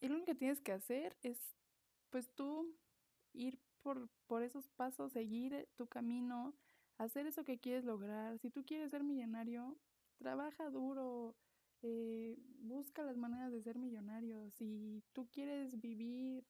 Y 0.00 0.08
lo 0.08 0.14
único 0.14 0.26
que 0.26 0.38
tienes 0.38 0.60
que 0.60 0.72
hacer 0.72 1.16
es, 1.22 1.56
pues 2.10 2.30
tú 2.34 2.74
ir 3.34 3.58
por, 3.82 4.08
por 4.26 4.42
esos 4.42 4.68
pasos, 4.70 5.12
seguir 5.12 5.68
tu 5.76 5.86
camino, 5.86 6.54
hacer 6.98 7.26
eso 7.26 7.44
que 7.44 7.58
quieres 7.58 7.84
lograr. 7.84 8.38
Si 8.38 8.50
tú 8.50 8.64
quieres 8.64 8.90
ser 8.90 9.04
millonario, 9.04 9.76
trabaja 10.16 10.70
duro, 10.70 11.36
eh, 11.82 12.38
busca 12.60 13.02
las 13.02 13.16
maneras 13.16 13.52
de 13.52 13.62
ser 13.62 13.78
millonario. 13.78 14.50
Si 14.50 15.02
tú 15.12 15.28
quieres 15.30 15.80
vivir 15.80 16.46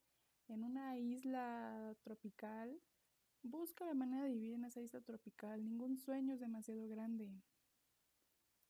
en 0.48 0.62
una 0.62 0.98
isla 0.98 1.96
tropical, 2.02 2.80
busca 3.42 3.84
la 3.84 3.94
manera 3.94 4.24
de 4.24 4.30
vivir 4.30 4.54
en 4.54 4.64
esa 4.64 4.80
isla 4.80 5.00
tropical. 5.00 5.64
Ningún 5.64 5.96
sueño 5.98 6.34
es 6.34 6.40
demasiado 6.40 6.86
grande. 6.88 7.28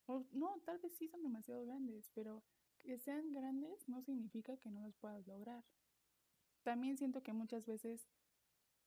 O, 0.07 0.25
no, 0.33 0.59
tal 0.65 0.79
vez 0.79 0.93
sí 0.97 1.09
son 1.09 1.23
demasiado 1.23 1.65
grandes, 1.65 2.11
pero 2.15 2.43
que 2.79 2.99
sean 2.99 3.33
grandes 3.33 3.89
no 3.89 4.03
significa 4.03 4.57
que 4.59 4.71
no 4.71 4.83
los 4.83 4.95
puedas 4.97 5.27
lograr 5.27 5.65
también 6.65 6.97
siento 6.97 7.23
que 7.23 7.33
muchas 7.33 7.67
veces 7.67 8.09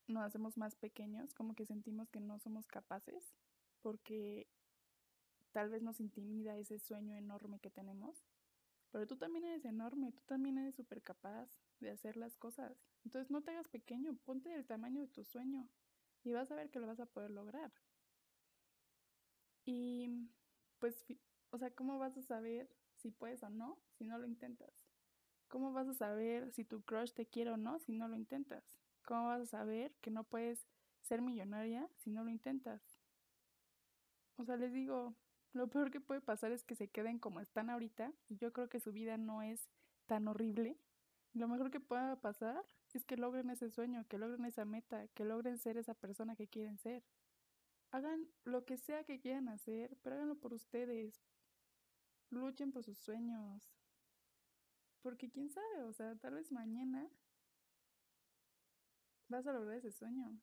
nos 0.07 0.23
hacemos 0.23 0.57
más 0.57 0.75
pequeños, 0.75 1.33
como 1.33 1.53
que 1.53 1.65
sentimos 1.65 2.09
que 2.09 2.19
no 2.19 2.39
somos 2.39 2.67
capaces, 2.67 3.33
porque 3.81 4.47
tal 5.51 5.69
vez 5.69 5.81
nos 5.81 5.99
intimida 5.99 6.57
ese 6.57 6.79
sueño 6.79 7.15
enorme 7.15 7.59
que 7.59 7.69
tenemos. 7.69 8.25
Pero 8.91 9.05
tú 9.05 9.17
también 9.17 9.45
eres 9.45 9.65
enorme, 9.65 10.11
tú 10.11 10.23
también 10.25 10.57
eres 10.57 10.75
súper 10.75 11.01
capaz 11.01 11.49
de 11.79 11.91
hacer 11.91 12.17
las 12.17 12.37
cosas. 12.37 12.77
Entonces 13.05 13.29
no 13.29 13.41
te 13.41 13.51
hagas 13.51 13.67
pequeño, 13.67 14.17
ponte 14.25 14.53
el 14.53 14.65
tamaño 14.65 15.01
de 15.01 15.07
tu 15.07 15.23
sueño 15.23 15.69
y 16.23 16.31
vas 16.31 16.51
a 16.51 16.55
ver 16.55 16.69
que 16.69 16.79
lo 16.79 16.87
vas 16.87 16.99
a 16.99 17.05
poder 17.05 17.31
lograr. 17.31 17.71
Y 19.65 20.29
pues, 20.79 21.05
o 21.51 21.57
sea, 21.57 21.71
¿cómo 21.71 21.99
vas 21.99 22.17
a 22.17 22.23
saber 22.23 22.69
si 22.95 23.11
puedes 23.11 23.43
o 23.43 23.49
no 23.49 23.77
si 23.97 24.05
no 24.05 24.17
lo 24.17 24.25
intentas? 24.25 24.86
¿Cómo 25.47 25.71
vas 25.71 25.87
a 25.87 25.93
saber 25.93 26.51
si 26.51 26.65
tu 26.65 26.81
crush 26.83 27.13
te 27.13 27.25
quiere 27.25 27.51
o 27.51 27.57
no 27.57 27.79
si 27.79 27.93
no 27.93 28.07
lo 28.07 28.15
intentas? 28.15 28.77
¿Cómo 29.05 29.27
vas 29.27 29.41
a 29.41 29.45
saber 29.45 29.95
que 30.01 30.11
no 30.11 30.25
puedes 30.25 30.67
ser 31.01 31.21
millonaria 31.21 31.89
si 31.95 32.09
no 32.09 32.23
lo 32.23 32.29
intentas? 32.29 32.81
O 34.35 34.43
sea, 34.43 34.57
les 34.57 34.73
digo, 34.73 35.15
lo 35.53 35.67
peor 35.69 35.89
que 35.89 36.01
puede 36.01 36.21
pasar 36.21 36.51
es 36.51 36.63
que 36.63 36.75
se 36.75 36.89
queden 36.89 37.17
como 37.17 37.39
están 37.39 37.69
ahorita 37.69 38.11
y 38.27 38.37
yo 38.37 38.51
creo 38.51 38.67
que 38.67 38.79
su 38.79 38.91
vida 38.91 39.17
no 39.17 39.41
es 39.41 39.69
tan 40.05 40.27
horrible. 40.27 40.77
Lo 41.33 41.47
mejor 41.47 41.71
que 41.71 41.79
pueda 41.79 42.19
pasar 42.19 42.65
es 42.93 43.05
que 43.05 43.15
logren 43.15 43.49
ese 43.49 43.69
sueño, 43.69 44.05
que 44.07 44.17
logren 44.17 44.45
esa 44.45 44.65
meta, 44.65 45.07
que 45.09 45.23
logren 45.23 45.57
ser 45.57 45.77
esa 45.77 45.93
persona 45.93 46.35
que 46.35 46.47
quieren 46.47 46.77
ser. 46.77 47.03
Hagan 47.91 48.27
lo 48.43 48.65
que 48.65 48.77
sea 48.77 49.05
que 49.05 49.19
quieran 49.19 49.47
hacer, 49.47 49.97
pero 50.01 50.15
háganlo 50.15 50.35
por 50.35 50.53
ustedes. 50.53 51.23
Luchen 52.29 52.71
por 52.71 52.83
sus 52.83 52.97
sueños. 52.97 53.76
Porque 55.01 55.29
quién 55.29 55.49
sabe, 55.49 55.83
o 55.83 55.93
sea, 55.93 56.15
tal 56.15 56.35
vez 56.35 56.51
mañana 56.51 57.09
vas 59.29 59.45
a 59.47 59.53
lograr 59.53 59.77
ese 59.77 59.91
sueño. 59.91 60.39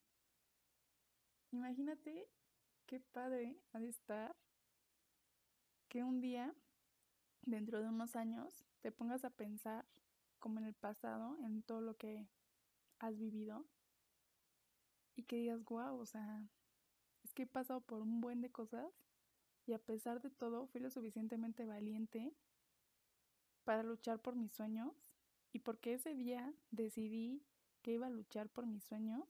imagínate 1.50 2.28
qué 2.86 3.00
padre 3.00 3.56
ha 3.72 3.78
de 3.78 3.88
estar 3.88 4.36
que 5.88 6.02
un 6.02 6.20
día, 6.20 6.54
dentro 7.42 7.80
de 7.80 7.88
unos 7.88 8.16
años, 8.16 8.64
te 8.80 8.90
pongas 8.90 9.24
a 9.24 9.30
pensar 9.30 9.86
como 10.40 10.58
en 10.58 10.66
el 10.66 10.74
pasado, 10.74 11.38
en 11.38 11.62
todo 11.62 11.80
lo 11.80 11.96
que 11.96 12.28
has 12.98 13.16
vivido 13.16 13.64
y 15.14 15.22
que 15.22 15.36
digas, 15.36 15.64
wow, 15.64 15.98
o 15.98 16.06
sea, 16.06 16.42
es 17.22 17.32
que 17.32 17.44
he 17.44 17.46
pasado 17.46 17.80
por 17.80 18.02
un 18.02 18.20
buen 18.20 18.40
de 18.40 18.50
cosas 18.50 18.92
y 19.66 19.72
a 19.72 19.78
pesar 19.78 20.20
de 20.20 20.30
todo 20.30 20.66
fui 20.66 20.80
lo 20.80 20.90
suficientemente 20.90 21.64
valiente 21.64 22.34
para 23.64 23.82
luchar 23.82 24.20
por 24.20 24.36
mis 24.36 24.52
sueños 24.52 24.92
y 25.52 25.60
porque 25.60 25.94
ese 25.94 26.14
día 26.14 26.52
decidí 26.70 27.42
que 27.82 27.92
iba 27.92 28.06
a 28.06 28.10
luchar 28.10 28.48
por 28.48 28.66
mis 28.66 28.84
sueños, 28.84 29.24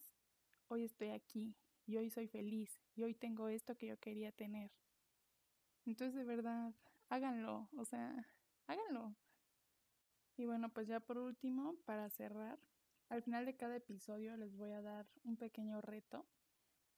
hoy 0.68 0.84
estoy 0.84 1.10
aquí 1.10 1.54
y 1.86 1.96
hoy 1.96 2.10
soy 2.10 2.28
feliz 2.28 2.80
y 2.94 3.02
hoy 3.02 3.14
tengo 3.14 3.48
esto 3.48 3.76
que 3.76 3.86
yo 3.86 3.98
quería 3.98 4.32
tener. 4.32 4.70
Entonces 5.86 6.14
de 6.14 6.24
verdad, 6.24 6.74
háganlo, 7.08 7.68
o 7.76 7.84
sea, 7.84 8.26
háganlo. 8.66 9.14
Y 10.36 10.46
bueno, 10.46 10.68
pues 10.70 10.88
ya 10.88 11.00
por 11.00 11.18
último, 11.18 11.76
para 11.84 12.10
cerrar, 12.10 12.58
al 13.08 13.22
final 13.22 13.44
de 13.46 13.56
cada 13.56 13.76
episodio 13.76 14.36
les 14.36 14.56
voy 14.56 14.72
a 14.72 14.82
dar 14.82 15.06
un 15.24 15.36
pequeño 15.36 15.80
reto 15.80 16.26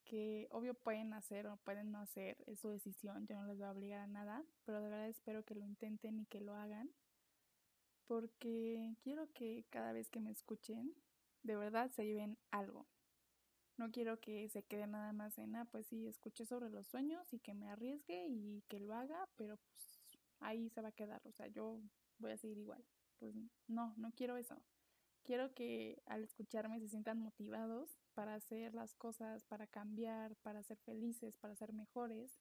que 0.05 0.47
obvio 0.51 0.73
pueden 0.73 1.13
hacer 1.13 1.47
o 1.47 1.57
pueden 1.57 1.91
no 1.91 1.99
hacer, 1.99 2.37
es 2.47 2.59
su 2.59 2.69
decisión, 2.69 3.27
yo 3.27 3.35
no 3.35 3.45
les 3.45 3.57
voy 3.57 3.67
a 3.67 3.71
obligar 3.71 3.99
a 3.99 4.07
nada, 4.07 4.43
pero 4.63 4.81
de 4.81 4.89
verdad 4.89 5.07
espero 5.09 5.43
que 5.43 5.53
lo 5.53 5.65
intenten 5.65 6.19
y 6.19 6.25
que 6.25 6.39
lo 6.39 6.55
hagan, 6.55 6.89
porque 8.07 8.95
quiero 9.01 9.31
que 9.33 9.65
cada 9.69 9.93
vez 9.93 10.09
que 10.09 10.19
me 10.19 10.31
escuchen, 10.31 10.93
de 11.43 11.55
verdad 11.55 11.91
se 11.91 12.05
lleven 12.05 12.37
algo. 12.51 12.87
No 13.77 13.91
quiero 13.91 14.19
que 14.19 14.49
se 14.49 14.63
quede 14.63 14.87
nada 14.87 15.13
más 15.13 15.37
en, 15.37 15.55
ah, 15.55 15.65
pues 15.65 15.87
sí, 15.87 16.07
escuché 16.07 16.45
sobre 16.45 16.69
los 16.69 16.87
sueños 16.87 17.31
y 17.33 17.39
que 17.39 17.53
me 17.53 17.69
arriesgue 17.69 18.25
y 18.27 18.63
que 18.67 18.79
lo 18.79 18.93
haga, 18.93 19.29
pero 19.35 19.57
pues 19.57 19.99
ahí 20.39 20.69
se 20.69 20.81
va 20.81 20.89
a 20.89 20.93
quedar, 20.93 21.21
o 21.27 21.31
sea, 21.31 21.47
yo 21.47 21.79
voy 22.19 22.31
a 22.31 22.37
seguir 22.37 22.57
igual 22.57 22.83
pues 23.19 23.35
no, 23.67 23.93
no 23.97 24.11
quiero 24.11 24.37
eso. 24.37 24.61
Quiero 25.23 25.53
que 25.53 26.01
al 26.05 26.23
escucharme 26.23 26.79
se 26.79 26.87
sientan 26.87 27.19
motivados 27.19 27.97
para 28.13 28.35
hacer 28.35 28.73
las 28.73 28.95
cosas, 28.95 29.43
para 29.43 29.67
cambiar, 29.67 30.35
para 30.37 30.63
ser 30.63 30.77
felices, 30.77 31.37
para 31.37 31.55
ser 31.55 31.73
mejores. 31.73 32.39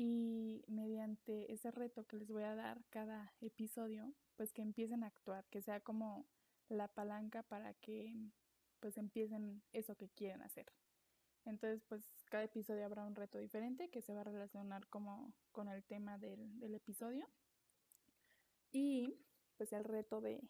Y 0.00 0.64
mediante 0.68 1.52
ese 1.52 1.72
reto 1.72 2.06
que 2.06 2.16
les 2.16 2.30
voy 2.30 2.44
a 2.44 2.54
dar 2.54 2.84
cada 2.88 3.34
episodio, 3.40 4.14
pues 4.36 4.52
que 4.52 4.62
empiecen 4.62 5.02
a 5.02 5.08
actuar, 5.08 5.44
que 5.50 5.60
sea 5.60 5.80
como 5.80 6.24
la 6.68 6.86
palanca 6.86 7.42
para 7.42 7.74
que 7.74 8.14
pues 8.78 8.96
empiecen 8.96 9.60
eso 9.72 9.96
que 9.96 10.08
quieren 10.08 10.40
hacer. 10.42 10.72
Entonces, 11.44 11.82
pues 11.88 12.08
cada 12.26 12.44
episodio 12.44 12.84
habrá 12.84 13.04
un 13.04 13.16
reto 13.16 13.38
diferente 13.38 13.90
que 13.90 14.00
se 14.00 14.14
va 14.14 14.20
a 14.20 14.24
relacionar 14.24 14.86
como 14.86 15.34
con 15.50 15.68
el 15.68 15.82
tema 15.82 16.16
del, 16.16 16.60
del 16.60 16.76
episodio. 16.76 17.28
Y 18.70 19.18
pues 19.56 19.72
el 19.72 19.82
reto 19.82 20.20
de, 20.20 20.40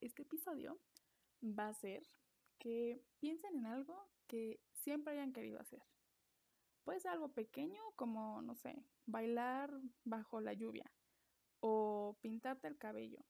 este 0.00 0.22
episodio 0.22 0.78
va 1.42 1.68
a 1.68 1.74
ser 1.74 2.02
que 2.58 3.04
piensen 3.18 3.58
en 3.58 3.66
algo 3.66 4.08
que 4.26 4.60
siempre 4.72 5.12
hayan 5.12 5.34
querido 5.34 5.60
hacer. 5.60 5.82
Puede 6.90 7.02
ser 7.02 7.12
algo 7.12 7.28
pequeño 7.28 7.80
como, 7.94 8.42
no 8.42 8.56
sé, 8.56 8.82
bailar 9.06 9.72
bajo 10.02 10.40
la 10.40 10.54
lluvia 10.54 10.90
o 11.60 12.16
pintarte 12.20 12.66
el 12.66 12.78
cabello 12.78 13.24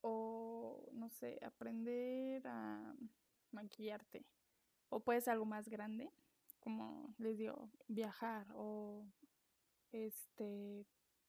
o, 0.00 0.88
no 0.90 1.08
sé, 1.08 1.38
aprender 1.44 2.44
a 2.44 2.92
maquillarte. 3.52 4.26
O 4.88 4.98
puede 4.98 5.20
ser 5.20 5.34
algo 5.34 5.44
más 5.44 5.68
grande, 5.68 6.10
como 6.58 7.14
les 7.18 7.38
digo, 7.38 7.70
viajar 7.86 8.48
o 8.56 9.06
este 9.92 10.84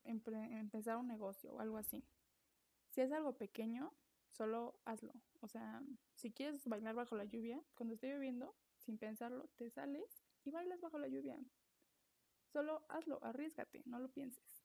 empezar 0.06 0.98
un 0.98 1.08
negocio 1.08 1.54
o 1.54 1.60
algo 1.60 1.78
así. 1.78 2.04
Si 2.89 3.02
es 3.02 3.12
algo 3.12 3.38
pequeño, 3.38 3.94
solo 4.32 4.80
hazlo. 4.86 5.13
O 5.42 5.48
sea, 5.48 5.84
si 6.16 6.32
quieres 6.32 6.66
bailar 6.66 6.96
bajo 6.96 7.16
la 7.16 7.26
lluvia, 7.26 7.62
cuando 7.76 7.94
esté 7.94 8.12
lloviendo, 8.12 8.56
sin 8.80 8.98
pensarlo, 8.98 9.50
te 9.56 9.70
sales 9.70 10.23
y 10.45 10.51
bailas 10.51 10.82
bajo 10.82 10.97
la 10.97 11.08
lluvia. 11.08 11.38
Solo 12.51 12.86
hazlo, 12.89 13.19
arriesgate, 13.23 13.82
no 13.86 13.99
lo 13.99 14.10
pienses. 14.10 14.63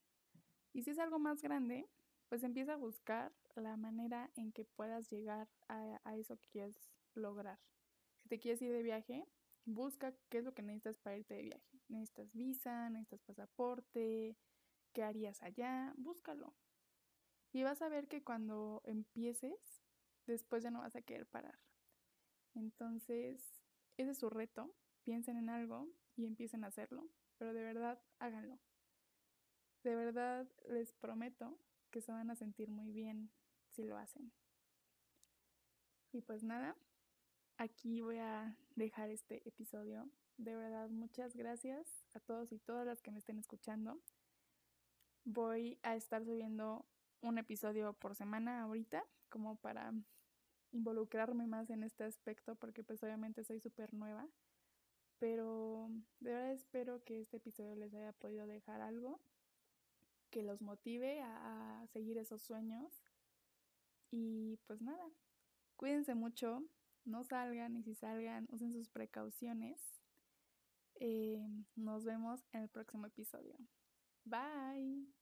Y 0.73 0.83
si 0.83 0.91
es 0.91 0.99
algo 0.99 1.19
más 1.19 1.41
grande, 1.43 1.89
pues 2.29 2.43
empieza 2.43 2.75
a 2.75 2.77
buscar 2.77 3.33
la 3.57 3.77
manera 3.77 4.31
en 4.37 4.53
que 4.53 4.65
puedas 4.65 5.11
llegar 5.11 5.49
a, 5.69 6.01
a 6.05 6.17
eso 6.17 6.37
que 6.37 6.49
quieres 6.49 6.91
lograr. 7.15 7.59
Si 8.17 8.29
te 8.29 8.39
quieres 8.39 8.61
ir 8.63 8.73
de 8.73 8.83
viaje, 8.83 9.27
busca 9.65 10.15
qué 10.29 10.39
es 10.39 10.45
lo 10.45 10.53
que 10.55 10.63
necesitas 10.63 10.99
para 10.99 11.17
irte 11.17 11.35
de 11.35 11.43
viaje. 11.43 11.81
Necesitas 11.89 12.33
visa, 12.35 12.91
necesitas 12.91 13.23
pasaporte, 13.23 14.37
qué 14.93 15.03
harías 15.03 15.43
allá, 15.43 15.95
búscalo. 15.97 16.55
Y 17.53 17.63
vas 17.63 17.81
a 17.83 17.89
ver 17.89 18.09
que 18.09 18.23
cuando 18.23 18.83
empieces, 18.85 19.83
después 20.27 20.63
ya 20.63 20.71
no 20.71 20.81
vas 20.81 20.97
a 20.97 21.03
querer 21.03 21.27
parar. 21.27 21.59
Entonces, 22.55 23.63
ese 23.97 24.11
es 24.11 24.19
su 24.19 24.29
reto. 24.29 24.75
Piensen 25.09 25.39
en 25.39 25.49
algo 25.49 25.89
y 26.17 26.27
empiecen 26.27 26.65
a 26.65 26.67
hacerlo. 26.67 27.09
Pero 27.39 27.55
de 27.55 27.63
verdad, 27.63 27.99
háganlo. 28.19 28.59
De 29.83 29.97
verdad, 29.97 30.47
les 30.69 30.93
prometo 30.93 31.59
que 31.91 32.03
se 32.03 32.13
van 32.13 32.31
a 32.31 32.35
sentir 32.35 32.69
muy 32.69 32.93
bien 32.93 33.31
si 33.71 33.85
lo 33.85 33.97
hacen. 33.97 34.31
Y 36.13 36.21
pues 36.21 36.43
nada, 36.43 36.77
aquí 37.57 38.03
voy 38.03 38.19
a 38.19 38.55
dejar 38.77 39.09
este 39.09 39.49
episodio. 39.49 40.11
De 40.37 40.55
verdad, 40.55 40.91
muchas 40.91 41.35
gracias 41.35 42.05
a 42.13 42.21
todos 42.21 42.53
y 42.53 42.59
todas 42.59 42.85
las 42.85 43.01
que 43.01 43.11
me 43.11 43.21
estén 43.21 43.39
escuchando. 43.39 44.03
Voy 45.25 45.79
a 45.85 45.97
estar 45.97 46.23
subiendo 46.23 46.85
un 47.23 47.39
episodio 47.39 47.95
por 47.95 48.15
semana 48.15 48.61
ahorita, 48.61 49.03
como 49.31 49.57
para 49.57 49.91
involucrarme 50.71 51.47
más 51.47 51.71
en 51.71 51.83
este 51.83 52.05
aspecto, 52.05 52.57
porque 52.57 52.85
pues 52.85 53.03
obviamente 53.03 53.43
soy 53.43 53.59
súper 53.59 53.95
nueva. 53.95 54.29
Pero 55.19 55.91
de 56.21 56.33
verdad 56.33 56.53
espero 56.53 57.03
que 57.05 57.21
este 57.21 57.39
episodio 57.39 57.75
les 57.75 57.93
haya 57.95 58.13
podido 58.13 58.47
dejar 58.47 58.81
algo 58.81 59.21
que 60.31 60.43
los 60.43 60.61
motive 60.61 61.21
a, 61.23 61.87
seguir 61.93 62.19
esos 62.19 62.43
sueños. 62.43 63.03
Y 64.11 64.59
pues 64.67 64.81
nada, 64.81 65.11
cuídense 65.77 66.15
mucho, 66.15 66.63
no 67.05 67.25
salgan 67.25 67.77
y 67.77 67.83
si 67.83 67.95
salgan, 67.95 68.47
usen 68.51 68.73
sus 68.73 68.89
precauciones. 68.89 69.81
Eh, 71.01 71.47
nos 71.77 72.05
vemos 72.05 72.45
en 72.53 72.63
el 72.63 72.69
próximo 72.69 73.07
episodio. 73.07 73.57
Bye. 74.25 75.18